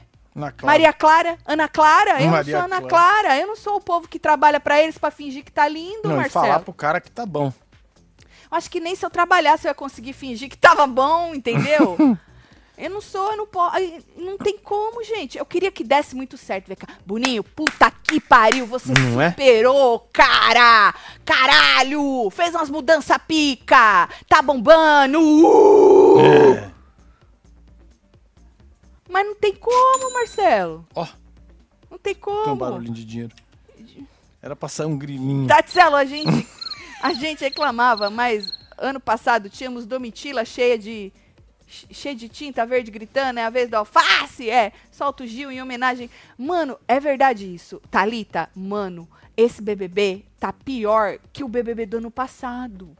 [0.51, 0.65] Clara.
[0.65, 1.37] Maria Clara?
[1.45, 2.21] Ana Clara?
[2.21, 3.19] Eu Maria não sou Ana Clara.
[3.21, 3.39] Clara.
[3.39, 6.15] Eu não sou o povo que trabalha pra eles pra fingir que tá lindo, Não,
[6.15, 6.45] Marcelo.
[6.45, 7.51] falar pro cara que tá bom.
[8.51, 11.95] Acho que nem se eu trabalhasse eu ia conseguir fingir que tava bom, entendeu?
[12.77, 13.75] eu não sou, eu não posso.
[14.17, 15.37] Não tem como, gente.
[15.37, 16.67] Eu queria que desse muito certo.
[16.67, 16.87] Vem cá.
[17.05, 18.65] Boninho, puta que pariu.
[18.65, 19.29] Você Não é?
[19.29, 20.95] superou, cara!
[21.23, 22.29] Caralho!
[22.31, 24.09] Fez umas mudanças pica!
[24.27, 25.19] Tá bombando!
[25.21, 26.19] Uh!
[26.19, 26.78] É.
[29.09, 30.85] Mas não tem como, Marcelo.
[30.95, 31.07] Ó,
[31.89, 32.43] Não tem como.
[32.43, 33.35] tem um barulhinho de dinheiro.
[34.41, 35.47] Era pra sair um grilinho.
[35.47, 36.47] Tatselo, a gente,
[37.01, 38.45] a gente reclamava, mas
[38.77, 41.11] ano passado tínhamos Domitila cheia de
[41.67, 45.51] che- cheia de tinta verde gritando, é a vez do alface, é, solta o Gil
[45.51, 46.09] em homenagem.
[46.37, 47.81] Mano, é verdade isso.
[47.91, 52.95] Talita, mano, esse BBB tá pior que o BBB do ano passado.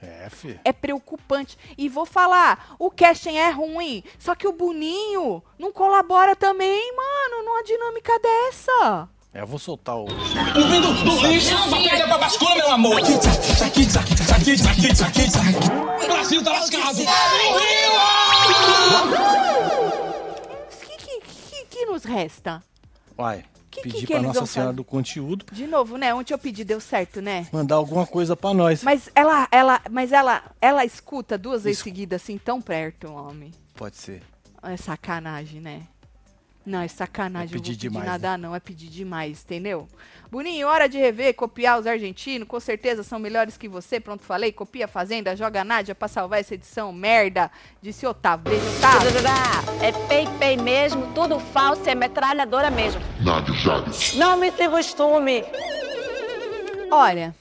[0.00, 0.58] É, fi.
[0.64, 1.58] É preocupante.
[1.76, 7.44] E vou falar, o casting é ruim, só que o Boninho não colabora também, mano,
[7.44, 9.08] numa dinâmica dessa.
[9.34, 10.06] É, eu vou soltar o.
[10.06, 13.00] Vindo do lixo, batalha pra bascula, meu amor.
[16.02, 16.98] O Brasil tá lascado.
[20.72, 22.62] O que, que, que, que nos resta?
[23.18, 24.76] Uai, Que- pedir que que pra Nossa Senhora fazer?
[24.76, 26.14] do Conteúdo De novo, né?
[26.14, 27.46] Ontem eu pedi, deu certo, né?
[27.52, 28.82] mandar alguma coisa pra nós.
[28.82, 33.52] Mas ela, ela, mas ela, ela escuta duas vezes Escu- seguidas assim, tão perto, homem.
[33.74, 34.22] Pode ser.
[34.62, 35.82] É sacanagem, né?
[36.68, 37.46] Não, é sacanagem.
[37.46, 38.54] É eu vou pedir pedir demais, nada, não.
[38.54, 39.88] É pedir demais, entendeu?
[40.30, 42.46] Boninho, hora de rever, copiar os argentinos.
[42.46, 43.98] Com certeza são melhores que você.
[43.98, 44.52] Pronto, falei.
[44.52, 46.92] Copia a Fazenda, joga a Nádia pra salvar essa edição.
[46.92, 47.50] Merda.
[47.80, 48.50] Disse Otávio.
[48.50, 49.08] Beijo, Otávio.
[49.80, 53.00] É pei-pei mesmo, tudo falso, é metralhadora mesmo.
[53.22, 54.14] Nádia Chaves.
[54.16, 55.42] Não me se costume.
[56.90, 57.34] Olha,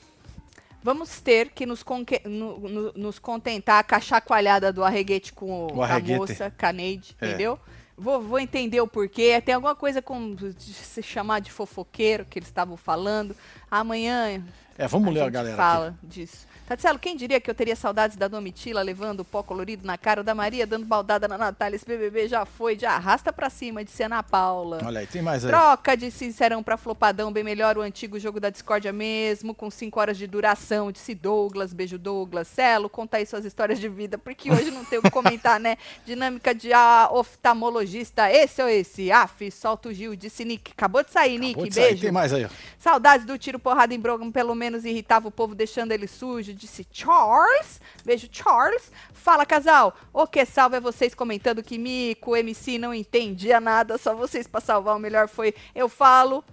[0.83, 5.67] vamos ter que nos, conque- no- no- nos contentar com a chacoalhada do arreguete com
[5.67, 7.27] o- O a moça, Caneide, É.
[7.27, 7.59] entendeu?
[7.97, 9.41] Vou, vou entender o porquê.
[9.41, 13.35] Tem alguma coisa com se chamar de fofoqueiro que eles estavam falando.
[13.71, 14.43] Amanhã
[14.77, 16.07] É, vamos ler a galera fala aqui.
[16.07, 16.46] disso.
[16.67, 20.21] Tatselo, quem diria que eu teria saudades da Domitila levando o pó colorido na cara
[20.21, 21.77] da Maria, dando baldada na Natália?
[21.77, 24.79] Esse BBB já foi, de arrasta pra cima, disse Ana Paula.
[24.83, 25.49] Olha aí, tem mais aí.
[25.49, 29.97] Troca de sincerão pra flopadão, bem melhor o antigo jogo da discórdia mesmo, com 5
[29.97, 32.49] horas de duração, disse Douglas, beijo Douglas.
[32.49, 35.77] Celo, conta aí suas histórias de vida, porque hoje não tem o que comentar, né?
[36.05, 39.09] Dinâmica de ah, oftalmologista, esse ou esse?
[39.09, 40.73] Af, solta o Gil, disse Nick.
[40.73, 42.01] Acabou de sair, Nick, Acabou de sair, beijo.
[42.01, 42.49] Tem mais aí, ó.
[42.77, 46.85] Saudades do tiro porrada em Brogan, pelo menos irritava o povo deixando ele sujo, disse
[46.91, 47.79] Charles.
[48.03, 48.91] Beijo, Charles.
[49.13, 49.95] Fala, casal.
[50.11, 54.59] O que salva é vocês comentando que Mico, MC, não entendia nada, só vocês pra
[54.59, 54.95] salvar.
[54.95, 56.43] O melhor foi eu falo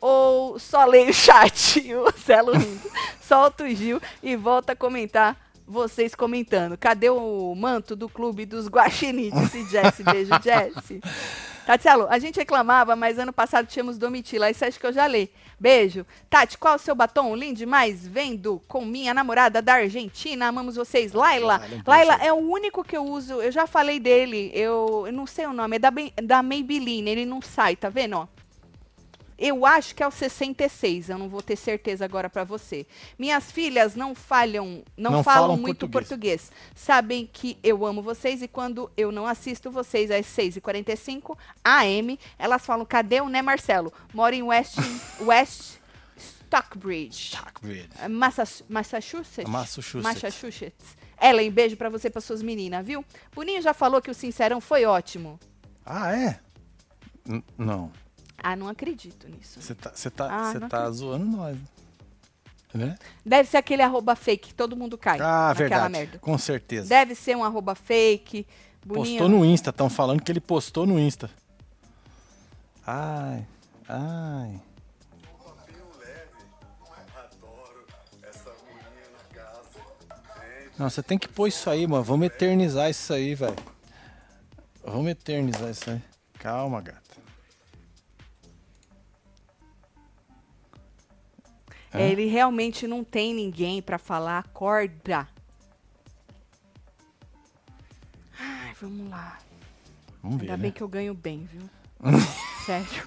[0.00, 1.80] ou só leio o chat.
[1.92, 2.90] O Celo rindo.
[3.20, 5.36] Solta o Gil e volta a comentar.
[5.70, 6.76] Vocês comentando.
[6.76, 9.30] Cadê o manto do clube dos Guaxinim?
[9.30, 10.02] Disse Jesse.
[10.02, 11.00] Beijo, Jesse.
[11.64, 14.50] Tatielo, a gente reclamava, mas ano passado tínhamos Domitila.
[14.50, 15.30] Isso acho que eu já li.
[15.60, 16.04] Beijo.
[16.28, 17.36] Tati, qual o seu batom?
[17.36, 18.04] Lindo demais.
[18.04, 20.48] Vendo com minha namorada da Argentina.
[20.48, 21.12] Amamos vocês.
[21.12, 21.58] Laila.
[21.58, 22.26] Laila, Laila sim.
[22.26, 23.34] é o único que eu uso.
[23.34, 24.50] Eu já falei dele.
[24.52, 25.76] Eu, eu não sei o nome.
[25.76, 27.08] É da, da Maybelline.
[27.08, 28.16] Ele não sai, tá vendo?
[28.16, 28.26] Ó.
[29.40, 32.86] Eu acho que é o 66, eu não vou ter certeza agora pra você.
[33.18, 36.42] Minhas filhas não falham, não, Não falam, falam muito português.
[36.50, 36.52] português.
[36.74, 42.64] Sabem que eu amo vocês e quando eu não assisto vocês às 6h45 AM, elas
[42.66, 43.90] falam: "Cadê o né, Marcelo?
[44.12, 44.76] Moro em West
[45.20, 45.78] West
[46.18, 47.36] Stockbridge,
[48.00, 49.48] eh, Massach- Massachusetts.
[49.50, 50.02] Massachusetts.
[50.02, 50.96] Massachusetts.
[51.22, 53.04] Ellen, beijo pra você e pra suas meninas, viu?
[53.34, 55.38] Boninho já falou que o Sincerão foi ótimo.
[55.84, 56.40] Ah, é?
[57.26, 57.92] N- não.
[58.42, 59.60] Ah, não acredito nisso.
[59.60, 61.56] Você tá, tá, Ah, tá zoando nós.
[62.72, 62.96] Né?
[63.26, 65.90] Deve ser aquele arroba fake que todo mundo cai Ah, verdade.
[65.92, 66.18] merda.
[66.20, 66.88] Com certeza.
[66.88, 68.46] Deve ser um arroba fake.
[68.84, 69.18] Boninho.
[69.18, 71.28] Postou no Insta, estão falando que ele postou no Insta.
[72.86, 73.46] Ai,
[73.88, 74.60] ai.
[80.78, 82.02] Não, você tem que pôr isso aí, mano.
[82.02, 83.56] Vamos eternizar isso aí, velho.
[84.82, 86.00] Vamos eternizar isso aí.
[86.38, 87.09] Calma, gata.
[92.00, 94.38] É, Ele realmente não tem ninguém pra falar.
[94.38, 95.28] Acorda.
[98.38, 99.38] Ai, vamos lá.
[100.22, 100.62] Vamos ver, Ainda né?
[100.62, 101.62] bem que eu ganho bem, viu?
[102.64, 103.06] Sério.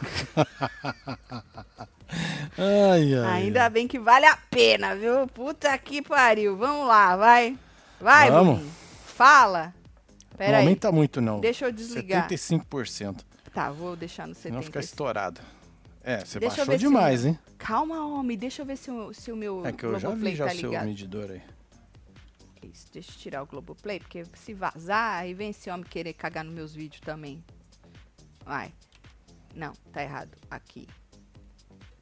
[2.57, 3.43] Ai, ai.
[3.43, 5.27] Ainda bem que vale a pena, viu?
[5.27, 6.55] Puta que pariu.
[6.57, 7.57] Vamos lá, vai.
[7.99, 8.57] Vai, Vamos.
[8.57, 8.71] Boninho.
[9.05, 9.73] Fala.
[10.37, 10.63] Pera não aí.
[10.65, 11.39] aumenta muito, não.
[11.39, 12.27] Deixa eu desligar.
[12.27, 13.21] 75%.
[13.53, 14.49] Tá, vou deixar no 70.
[14.49, 15.39] Senão fica estourado.
[16.03, 17.39] É, você Deixa baixou se demais, eu- hein?
[17.57, 18.37] Calma, homem.
[18.37, 20.53] Deixa eu ver se o, se o meu É que eu já vi já tá
[20.53, 21.41] o seu medidor aí.
[22.61, 26.43] Isso, deixa eu tirar o Globoplay, porque se vazar, aí vem esse homem querer cagar
[26.43, 27.43] nos meus vídeos também.
[28.45, 28.73] Vai.
[29.55, 30.37] Não, tá errado.
[30.49, 30.87] Aqui.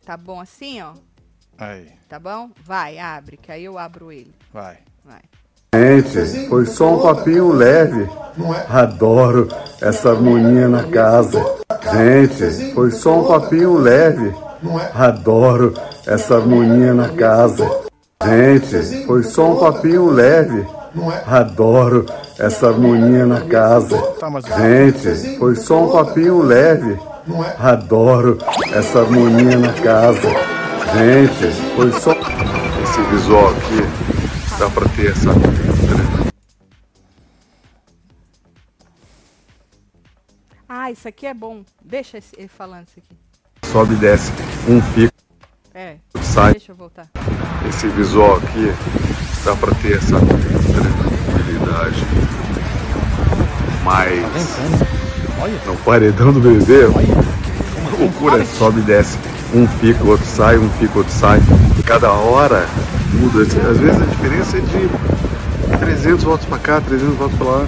[0.03, 0.95] Tá bom assim, ó?
[1.57, 2.51] Aí, Tá bom?
[2.63, 4.33] Vai, abre, que aí eu abro ele.
[4.51, 4.79] vai.
[5.03, 5.21] Vai.
[5.73, 8.05] Gente, foi só um papinho leve.
[8.69, 9.47] Adoro
[9.79, 11.41] essa harmonia na casa.
[11.93, 14.36] Gente, foi só um papinho leve.
[14.93, 15.73] Adoro
[16.05, 17.71] essa harmonia na casa.
[18.21, 20.67] Gente, foi só um papinho leve.
[21.25, 22.05] Adoro
[22.38, 23.95] essa harmonia na casa.
[24.57, 26.99] Gente, foi só um papinho leve.
[27.57, 28.38] Adoro
[28.73, 30.36] essa harmonia na casa.
[30.97, 32.12] Gente, foi só.
[32.12, 34.12] Esse visual aqui
[34.60, 35.61] dá pra ter essa.
[40.91, 41.63] Ah, isso aqui é bom.
[41.82, 43.15] Deixa esse- ele falando isso aqui.
[43.71, 44.30] Sobe e desce
[44.67, 45.13] um fico,
[45.73, 45.95] É.
[46.21, 46.51] sai.
[46.51, 47.08] Deixa eu voltar.
[47.69, 48.73] Esse visual aqui
[49.45, 52.04] dá pra ter essa tranquilidade.
[53.86, 54.21] Mas
[55.65, 58.45] no paredão do bebê, uma loucura.
[58.45, 59.17] Sobe e desce.
[59.54, 61.39] Um fica, outro sai, um fica, outro sai.
[61.86, 62.67] Cada hora
[63.13, 63.43] muda.
[63.43, 67.65] Às vezes a diferença é de 300 votos pra cá, 300 votos pra lá.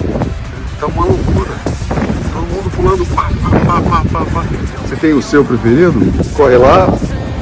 [0.79, 1.51] Tá uma loucura.
[2.53, 3.05] Todo mundo pulando.
[3.15, 4.41] Pá, pá, pá, pá, pá.
[4.81, 5.99] Você tem o seu preferido?
[6.35, 6.87] Corre lá.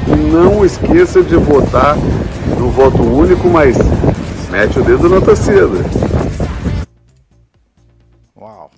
[0.07, 1.97] E não esqueça de votar
[2.57, 3.75] no voto único, mas
[4.49, 5.67] mete o dedo na torcida.
[8.37, 8.71] Uau.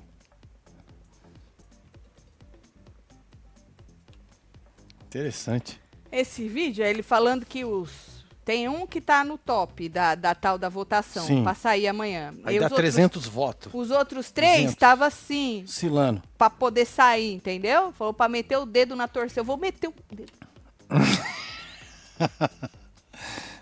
[5.06, 5.80] Interessante.
[6.12, 8.13] Esse vídeo é ele falando que os.
[8.46, 12.34] Tem um que tá no top da, da tal da votação, pra sair amanhã.
[12.44, 13.72] Aí E dá os outros- 300 votos.
[13.74, 14.74] Os outros três 200.
[14.74, 16.22] estavam assim, Silano.
[16.38, 17.94] pra poder sair, entendeu?
[17.94, 19.40] Falou pra meter o dedo na torcida.
[19.42, 20.32] Eu vou meter o dedo.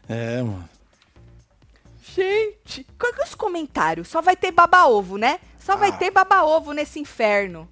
[0.10, 0.68] É, mano.
[2.04, 4.10] Gente, qual que é os comentários?
[4.10, 5.40] Só vai ter baba-ovo, né?
[5.58, 5.94] Só vai Ah.
[5.94, 7.70] ter baba-ovo nesse inferno.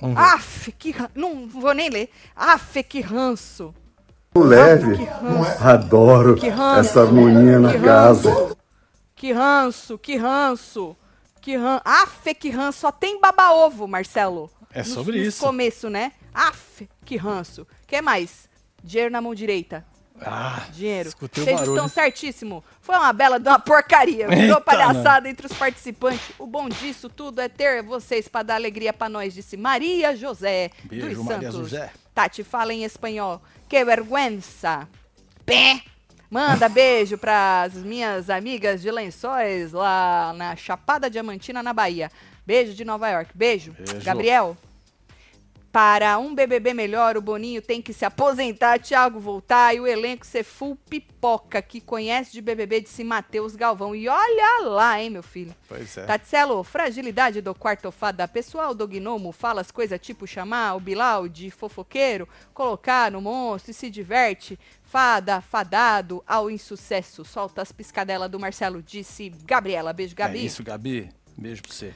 [0.00, 0.16] Vamos
[0.64, 0.72] ver.
[0.72, 0.94] Que...
[1.14, 2.10] Não vou nem ler.
[2.36, 3.74] Aff, que ranço.
[4.38, 4.96] Leve.
[4.96, 5.64] Que ranço.
[5.64, 6.80] Adoro Que ranço.
[7.00, 8.30] essa Que casa.
[8.30, 8.56] ranço.
[9.16, 10.96] Que ranço, que ranço.
[11.40, 11.82] Que ranço.
[11.84, 12.78] Aff, que ranço.
[12.80, 14.50] Só tem baba-ovo, Marcelo.
[14.72, 15.40] É No- sobre no isso.
[15.44, 16.12] começo, né?
[16.32, 17.66] Aff, que ranço.
[17.86, 18.48] que mais?
[18.84, 19.84] Dinheiro na mão direita.
[20.22, 21.08] Ah, Dinheiro.
[21.08, 21.74] escutei o Vocês barulho.
[21.76, 22.62] estão certíssimo.
[22.82, 24.28] Foi uma bela de uma porcaria.
[24.28, 26.20] Virou Eita, palhaçada entre os participantes.
[26.38, 30.70] O bom disso tudo é ter vocês para dar alegria para nós, disse Maria José
[30.84, 31.68] Beijo, dos Maria Santos.
[31.70, 31.90] José.
[32.20, 33.40] Tati, fala em espanhol.
[33.66, 34.86] Que vergüenza.
[35.46, 35.80] Pé.
[36.28, 42.10] Manda beijo para as minhas amigas de lençóis lá na Chapada Diamantina, na Bahia.
[42.46, 43.30] Beijo de Nova York.
[43.34, 43.72] Beijo.
[43.72, 44.04] Beijo.
[44.04, 44.56] Gabriel.
[45.72, 50.26] Para um BBB melhor, o Boninho tem que se aposentar, Thiago voltar e o elenco
[50.26, 53.94] ser full pipoca, que conhece de BBB, disse Matheus Galvão.
[53.94, 55.54] E olha lá, hein, meu filho.
[55.68, 56.06] Pois é.
[56.06, 61.28] Tatselo, fragilidade do quarto fada pessoal do gnomo fala as coisas tipo chamar o Bilal
[61.28, 64.58] de fofoqueiro, colocar no monstro e se diverte.
[64.82, 67.24] Fada, fadado ao insucesso.
[67.24, 69.92] Solta as piscadelas do Marcelo, disse Gabriela.
[69.92, 70.38] Beijo, Gabi.
[70.38, 71.08] É isso, Gabi.
[71.38, 71.94] Beijo pra você.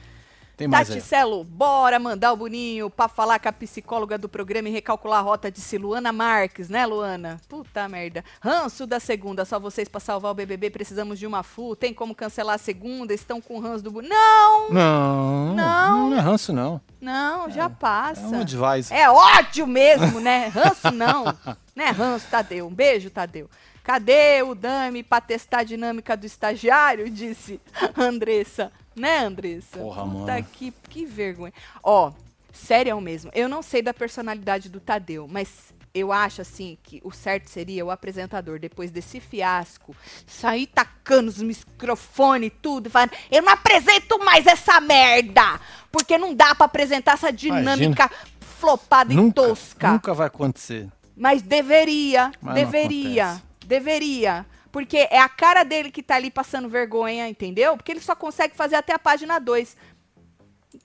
[0.57, 0.87] Tem mais.
[0.87, 5.21] Taticelo, bora mandar o Boninho pra falar com a psicóloga do programa e recalcular a
[5.21, 7.41] rota, disse Luana Marques, né, Luana?
[7.49, 8.23] Puta merda.
[8.41, 12.15] Ranço da segunda, só vocês pra salvar o BBB, precisamos de uma FU, tem como
[12.15, 14.13] cancelar a segunda, estão com ranço do Boninho.
[14.13, 16.09] Não, Não, Não.
[16.09, 16.79] não é ranço, não.
[17.01, 18.21] não, já É passa.
[18.21, 18.93] um advice.
[18.93, 20.47] É ódio mesmo, né?
[20.47, 21.25] Ranço não.
[21.75, 22.67] né, ranço, Tadeu.
[22.67, 23.49] Um beijo, Tadeu.
[23.83, 27.07] Cadê o Dami pra testar a dinâmica do estagiário?
[27.09, 27.59] Disse
[27.95, 28.71] Andressa.
[28.95, 29.77] Né, Andressa?
[29.77, 30.47] Porra, Puta mano.
[30.53, 31.53] Que, que vergonha.
[31.83, 32.11] Ó,
[32.53, 33.29] sério mesmo.
[33.33, 37.85] Eu não sei da personalidade do Tadeu, mas eu acho assim que o certo seria
[37.85, 39.95] o apresentador, depois desse fiasco,
[40.27, 45.59] sair tacando os microfones e tudo, falando, eu não apresento mais essa merda!
[45.91, 49.91] Porque não dá pra apresentar essa dinâmica flopada e Nunca, tosca.
[49.91, 50.89] nunca vai acontecer.
[51.15, 54.45] Mas deveria, Mas deveria, deveria.
[54.75, 57.77] Porque é a cara dele que tá ali passando vergonha, entendeu?
[57.77, 59.77] Porque ele só consegue fazer até a página 2.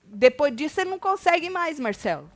[0.05, 2.31] Depois disso ele não consegue mais, Marcelo.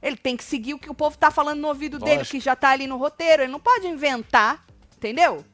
[0.00, 2.36] Ele tem que seguir o que o povo tá falando no ouvido dele, Lógico.
[2.36, 3.42] que já tá ali no roteiro.
[3.42, 4.64] Ele não pode inventar,
[4.96, 5.44] entendeu?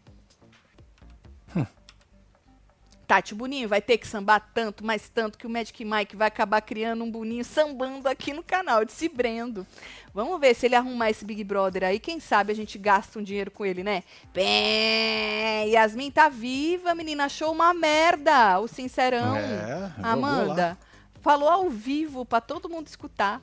[3.12, 6.28] Tati, o Boninho vai ter que sambar tanto, mas tanto, que o Magic Mike vai
[6.28, 9.66] acabar criando um Boninho sambando aqui no canal, de Cibrendo.
[10.14, 11.98] Vamos ver se ele arrumar esse Big Brother aí.
[11.98, 14.02] Quem sabe a gente gasta um dinheiro com ele, né?
[14.32, 17.26] Bem, Yasmin tá viva, menina.
[17.26, 18.58] Achou uma merda.
[18.60, 19.36] O Sincerão.
[19.36, 20.78] É, Amanda.
[21.20, 23.42] Falou ao vivo pra todo mundo escutar.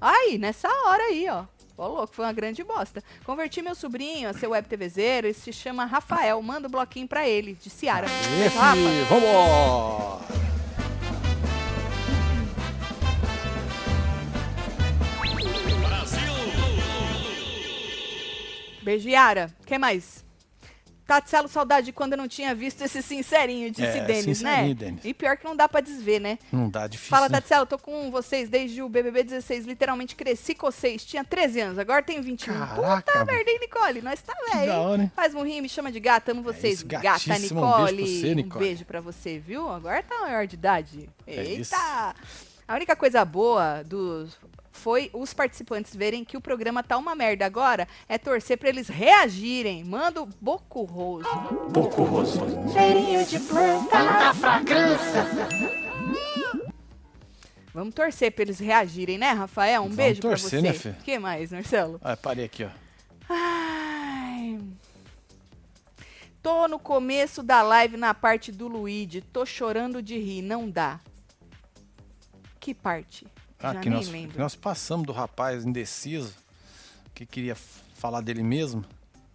[0.00, 1.44] Aí, nessa hora aí, ó.
[1.78, 3.04] Ô, louco, foi uma grande bosta.
[3.24, 5.28] Converti meu sobrinho a ser web TVzeiro.
[5.28, 6.42] Ele se chama Rafael.
[6.42, 8.08] Manda o bloquinho pra ele, de Ciara.
[8.44, 8.56] Esse,
[9.08, 10.18] vamos!
[18.82, 19.54] Beijo, Yara.
[19.64, 20.27] Quem mais?
[21.08, 24.74] Tatselo, saudade de quando eu não tinha visto esse sincerinho, disse É, Denis, né?
[24.74, 25.02] Denis.
[25.02, 26.38] E pior que não dá pra desver, né?
[26.52, 27.08] Não dá difícil.
[27.08, 27.40] Fala, né?
[27.40, 29.64] Tatselo, tô com vocês desde o BBB 16.
[29.64, 31.02] Literalmente cresci com vocês.
[31.06, 32.52] Tinha 13 anos, agora tenho 21.
[32.52, 34.02] Caraca, Puta merda, hein, Nicole?
[34.02, 35.00] Nós tá velho.
[35.00, 35.10] hein?
[35.16, 36.74] Faz murrinho, me chama de gata, amo vocês.
[36.74, 37.64] isso, gata, gatíssimo.
[37.64, 38.20] Um beijo Nicole.
[38.20, 38.64] você, Nicole.
[38.64, 39.68] Um beijo pra você, viu?
[39.70, 41.08] Agora tá maior de idade.
[41.26, 41.74] É isso.
[41.74, 42.14] Eita!
[42.68, 44.36] A única coisa boa dos
[44.78, 48.88] foi os participantes verem que o programa tá uma merda agora, é torcer pra eles
[48.88, 49.84] reagirem.
[49.84, 51.28] Manda o Boco Roso.
[51.74, 52.40] Pouco rosto.
[57.74, 59.82] Vamos torcer pra eles reagirem, né, Rafael?
[59.82, 60.72] Um Vamos beijo pra né, você.
[60.72, 60.88] Fê?
[60.90, 62.00] O que mais, Marcelo?
[62.02, 62.70] Ah, parei aqui, ó.
[63.28, 64.58] Ai.
[66.42, 69.20] Tô no começo da live na parte do Luigi.
[69.20, 71.00] Tô chorando de rir, não dá.
[72.58, 73.26] Que parte?
[73.60, 74.32] Ah, Já que nós, lembro.
[74.32, 76.34] que nós passamos do rapaz indeciso
[77.14, 78.84] que queria falar dele mesmo.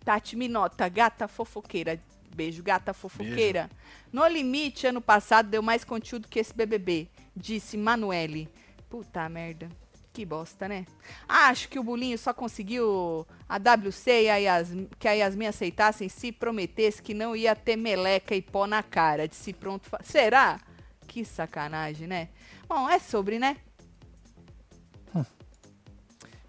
[0.06, 2.00] Tati Minota, gata fofoqueira.
[2.36, 3.70] Beijo, gata fofoqueira.
[4.12, 8.50] No limite, ano passado deu mais conteúdo que esse BBB, disse Manuele.
[8.90, 9.70] Puta merda.
[10.14, 10.86] Que bosta, né?
[11.28, 16.08] Acho que o Bulinho só conseguiu a WC e a Yasmin, que a Yasmin aceitassem
[16.08, 19.28] se prometesse que não ia ter meleca e pó na cara.
[19.28, 19.90] Disse pronto.
[20.04, 20.60] Será?
[21.08, 22.30] Que sacanagem, né?
[22.68, 23.58] Bom, é sobre, né?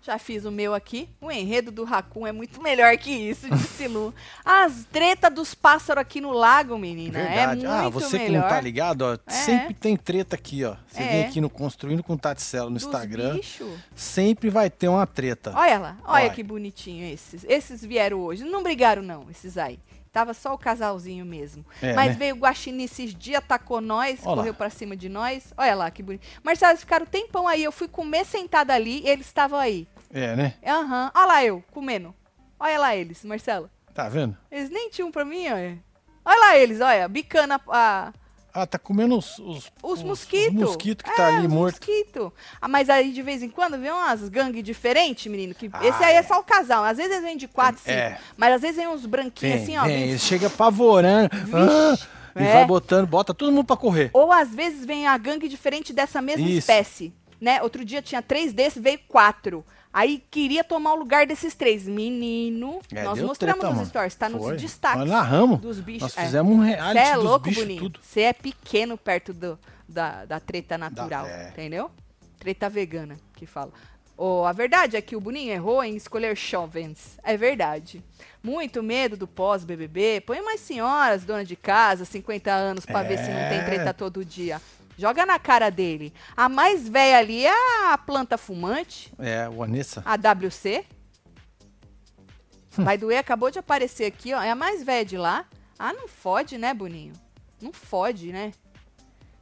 [0.05, 1.09] Já fiz o meu aqui.
[1.19, 4.13] O enredo do Raccoon é muito melhor que isso, disse Lu.
[4.45, 7.21] As treta dos pássaros aqui no lago, menina.
[7.21, 7.41] Verdade.
[7.41, 8.43] É muito ah, você que melhor.
[8.43, 10.77] não tá ligado, ó, sempre tem treta aqui, ó.
[10.87, 11.09] Você É.
[11.09, 13.67] vem aqui no Construindo com Taticelo no Dos Instagram, bicho.
[13.97, 15.55] sempre vai ter uma treta.
[15.57, 16.31] Olha lá, olha Olha.
[16.31, 17.43] que bonitinho esses.
[17.49, 18.45] Esses vieram hoje.
[18.45, 19.79] Não brigaram, não, esses aí.
[20.13, 21.65] Tava só o casalzinho mesmo.
[21.83, 22.17] É, Mas né?
[22.19, 24.37] veio o Guaxinim esses dias, atacou nós, Olha lá.
[24.37, 25.53] correu pra cima de nós.
[25.57, 26.25] Olha lá que bonito.
[26.41, 27.65] Marcelo, eles ficaram tempão aí.
[27.65, 29.89] Eu fui comer sentada ali e eles estavam aí.
[30.15, 30.55] É, né?
[30.65, 31.11] Aham.
[31.15, 32.15] Olha lá eu, comendo.
[32.59, 33.69] Olha lá eles, Marcelo.
[33.93, 34.37] Tá vendo?
[34.51, 35.79] Eles nem tinham pra mim, olha.
[36.25, 38.13] Olha lá eles, olha, bicando a,
[38.55, 39.39] Ah, tá comendo os...
[39.41, 40.55] Os, os mosquitos.
[40.55, 41.75] Os mosquitos que tá ali os morto.
[41.75, 42.33] mosquito.
[42.63, 45.55] Ah, mas aí de vez em quando vem umas gangues diferentes, menino.
[45.55, 46.19] Que Ah, esse aí é.
[46.19, 46.23] é.
[46.23, 46.85] só o casal.
[46.85, 47.91] Às vezes eles vêm de quatro, cinco.
[47.99, 48.19] É.
[48.37, 49.83] Mas às vezes vem uns branquinhos assim, ó.
[49.85, 51.29] vem, vem- ele chega apavorando.
[51.53, 52.53] ah, e É.
[52.55, 54.11] vai botando, bota todo mundo pra correr.
[54.13, 56.59] Ou às vezes vem a gangue diferente dessa mesma Isso.
[56.61, 57.13] espécie.
[57.41, 57.61] Né?
[57.63, 59.65] Outro dia tinha três desses, veio quatro.
[59.95, 61.87] Aí queria tomar o lugar desses três.
[61.87, 63.87] Menino, É, nós mostramos treta, nos mano.
[63.89, 64.53] stories, tá Foi.
[64.53, 64.99] nos destaques.
[64.99, 65.61] Nós narramos.
[65.61, 66.03] Dos bichos.
[66.03, 66.25] Nós é.
[66.25, 67.93] fizemos um reality Você é dos louco, bichos, Boninho.
[68.03, 69.57] Você é pequeno perto do,
[69.89, 71.51] da, da treta natural, é.
[71.51, 71.93] entendeu?
[72.41, 73.71] Treta vegana, que fala.
[74.17, 77.17] Oh, a verdade é que o Boninho errou em escolher jovens.
[77.23, 78.03] É verdade.
[78.43, 80.23] Muito medo do pós-BBB.
[80.27, 83.65] Põe mais senhoras, dona de casa, 50 anos, pra ver se não tem É.
[83.65, 84.61] treta todo dia.
[84.97, 86.13] Joga na cara dele.
[86.37, 90.03] A mais velha ali é a planta fumante, É, o Anessa.
[90.05, 90.85] a WC.
[92.71, 94.43] Vai doer, acabou de aparecer aqui, ó.
[94.43, 95.45] É a mais velha de lá.
[95.79, 97.13] Ah, não fode, né, Boninho?
[97.61, 98.53] Não fode, né?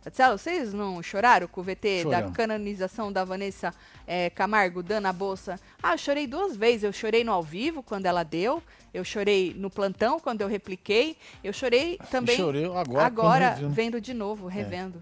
[0.04, 3.72] Marcelo, vocês não choraram com o VT da canonização da Vanessa
[4.04, 5.60] eh, Camargo dando a bolsa?
[5.80, 6.82] Ah, eu chorei duas vezes.
[6.82, 8.60] Eu chorei no ao vivo, quando ela deu.
[8.92, 11.16] Eu chorei no plantão, quando eu repliquei.
[11.42, 15.00] Eu chorei também chorei agora agora vendo de novo, revendo.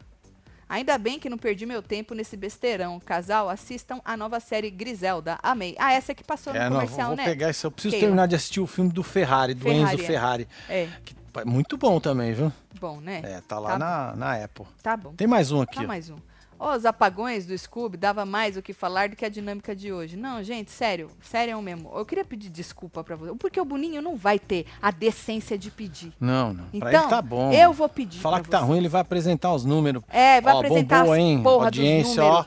[0.70, 3.00] Ainda bem que não perdi meu tempo nesse besteirão.
[3.00, 5.36] Casal, assistam a nova série Griselda.
[5.42, 5.74] Amei.
[5.76, 7.24] Ah, essa que passou no É, não, vou, comercial, vou né?
[7.24, 7.66] pegar isso.
[7.66, 8.06] Eu preciso Keila.
[8.06, 10.06] terminar de assistir o filme do Ferrari, do Ferrari, Enzo é.
[10.06, 10.48] Ferrari.
[10.68, 10.88] É.
[11.04, 12.52] Que É muito bom também, viu?
[12.80, 13.20] Bom, né?
[13.24, 14.64] É, tá lá Tá na, na Apple.
[14.80, 15.12] Tá bom.
[15.14, 15.74] Tem mais um aqui.
[15.74, 15.86] Tá ó.
[15.88, 16.16] mais um.
[16.60, 20.14] Os apagões do Scooby dava mais o que falar do que a dinâmica de hoje.
[20.14, 21.90] Não, gente, sério, sério mesmo.
[21.94, 25.70] Eu queria pedir desculpa pra você, porque o Boninho não vai ter a decência de
[25.70, 26.12] pedir.
[26.20, 26.66] Não, não.
[26.70, 27.50] Então, pra ele tá bom.
[27.50, 30.02] eu vou pedir Falar que tá ruim, ele vai apresentar os números.
[30.10, 31.42] É, vai Ó, apresentar bombou, as hein?
[31.42, 32.46] porra Audiência, dos ó.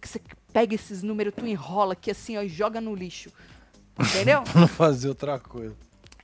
[0.00, 3.30] Que você pega esses números, tu enrola aqui assim, ó, e joga no lixo.
[4.00, 4.40] Entendeu?
[4.40, 5.76] Pra não fazer outra coisa.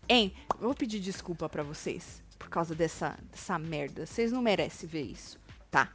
[0.08, 4.06] Hein, eu vou pedir desculpa pra vocês por causa dessa, dessa merda.
[4.06, 5.38] Vocês não merecem ver isso,
[5.70, 5.90] tá?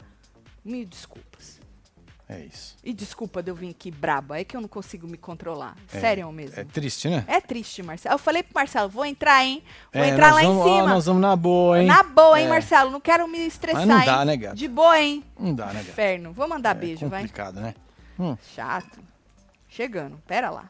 [0.64, 1.62] Mil desculpas.
[2.30, 2.78] É isso.
[2.84, 5.76] E desculpa de eu vir aqui braba, é que eu não consigo me controlar.
[5.94, 6.58] É, Sério mesmo.
[6.60, 7.26] É triste, né?
[7.28, 8.16] É triste, Marcelo.
[8.16, 9.62] Eu falei pro Marcelo, vou entrar, hein?
[9.94, 10.88] Vou É, entrar lá vamos- em ó, cima.
[10.94, 11.86] nós vamos na boa, hein?
[11.86, 12.50] Na boa, hein, É.
[12.50, 12.90] Marcelo?
[12.90, 14.26] Não quero me estressar, Mas não dá, hein?
[14.26, 14.56] né, gato?
[14.56, 15.24] De boa, hein?
[15.38, 15.90] Não dá, né, gato?
[15.90, 16.32] Inferno.
[16.34, 17.22] Vou mandar É beijo, vai.
[17.22, 17.76] complicado, né?
[18.18, 18.38] Hum.
[18.56, 19.00] Chato.
[19.68, 20.18] Chegando.
[20.26, 20.70] Pera lá.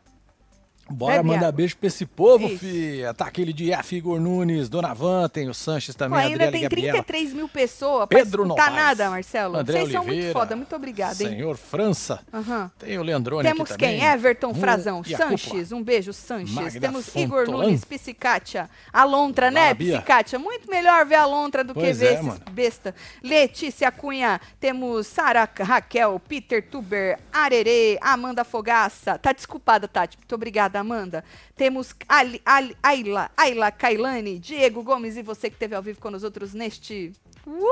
[0.94, 1.52] Bora Bebe mandar água.
[1.54, 2.60] beijo pra esse povo, Isso.
[2.60, 3.14] filha.
[3.14, 3.96] Tá aquele de F.
[3.96, 7.04] Igor Nunes, Dona Van, tem o Sanches Pô, também, ainda Adriele tem Gabriela.
[7.04, 8.76] 33 mil pessoas Pedro escutar Novaes.
[8.88, 9.58] nada, Marcelo.
[9.58, 10.56] André Vocês são muito Oliveira, foda.
[10.56, 11.30] Muito obrigada, hein?
[11.30, 12.20] Senhor França.
[12.34, 12.72] Aham.
[12.80, 14.00] Tem o Leandrone Temos aqui também.
[14.00, 14.08] quem?
[14.10, 16.54] Everton Hum, Frazão, Sanches, um beijo, Sanches.
[16.54, 17.64] Magda Temos Igor Fontolan.
[17.66, 19.98] Nunes, Psicatia, Alontra, né, Fala, Bia.
[19.98, 20.40] Psicatia?
[20.40, 22.42] Muito melhor ver a Alontra do que Pois ver é, esses mano.
[22.52, 22.94] besta.
[23.24, 29.18] Letícia Cunha, temos Sara Raquel, Peter Tuber, Arerê, Amanda Fogaça.
[29.18, 30.18] Tá desculpada, Tati.
[30.18, 31.24] Muito obrigada, Amanda.
[31.56, 36.12] Temos Ali, Ali, Ayla, Ayla Kailane, Diego Gomes e você que esteve ao vivo com
[36.12, 37.12] nós outros neste...
[37.46, 37.66] Uh!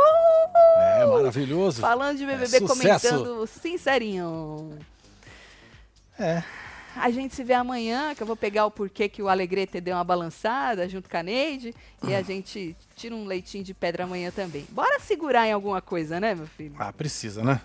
[1.00, 1.80] É maravilhoso.
[1.80, 2.68] Falando de É BBB, sucesso.
[2.68, 4.78] comentando sincerinho.
[6.20, 6.44] É.
[6.96, 9.96] A gente se vê amanhã, que eu vou pegar o porquê que o Alegrete deu
[9.96, 11.74] uma balançada junto com a Neide.
[12.06, 14.66] E a gente tira um leitinho de pedra amanhã também.
[14.70, 16.76] Bora segurar em alguma coisa, né, meu filho?
[16.78, 17.62] Ah, precisa, né?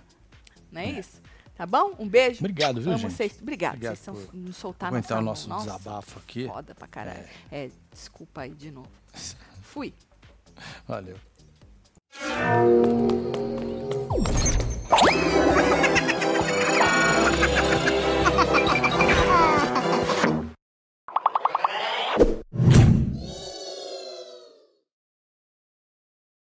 [0.71, 1.21] Não é isso?
[1.57, 1.97] Tá bom?
[1.99, 2.41] Um beijo.
[2.41, 3.15] Obrigado, viu, Amo gente?
[3.15, 3.39] Vocês.
[3.41, 3.75] Obrigado.
[3.77, 4.35] Obrigado vocês são por...
[4.35, 6.47] nos soltar na Aguentar o nosso Nossa, desabafo aqui.
[6.47, 7.25] Foda pra caralho.
[7.51, 7.65] É.
[7.65, 8.91] é desculpa aí de novo.
[9.63, 9.95] Fui.
[10.87, 11.17] Valeu.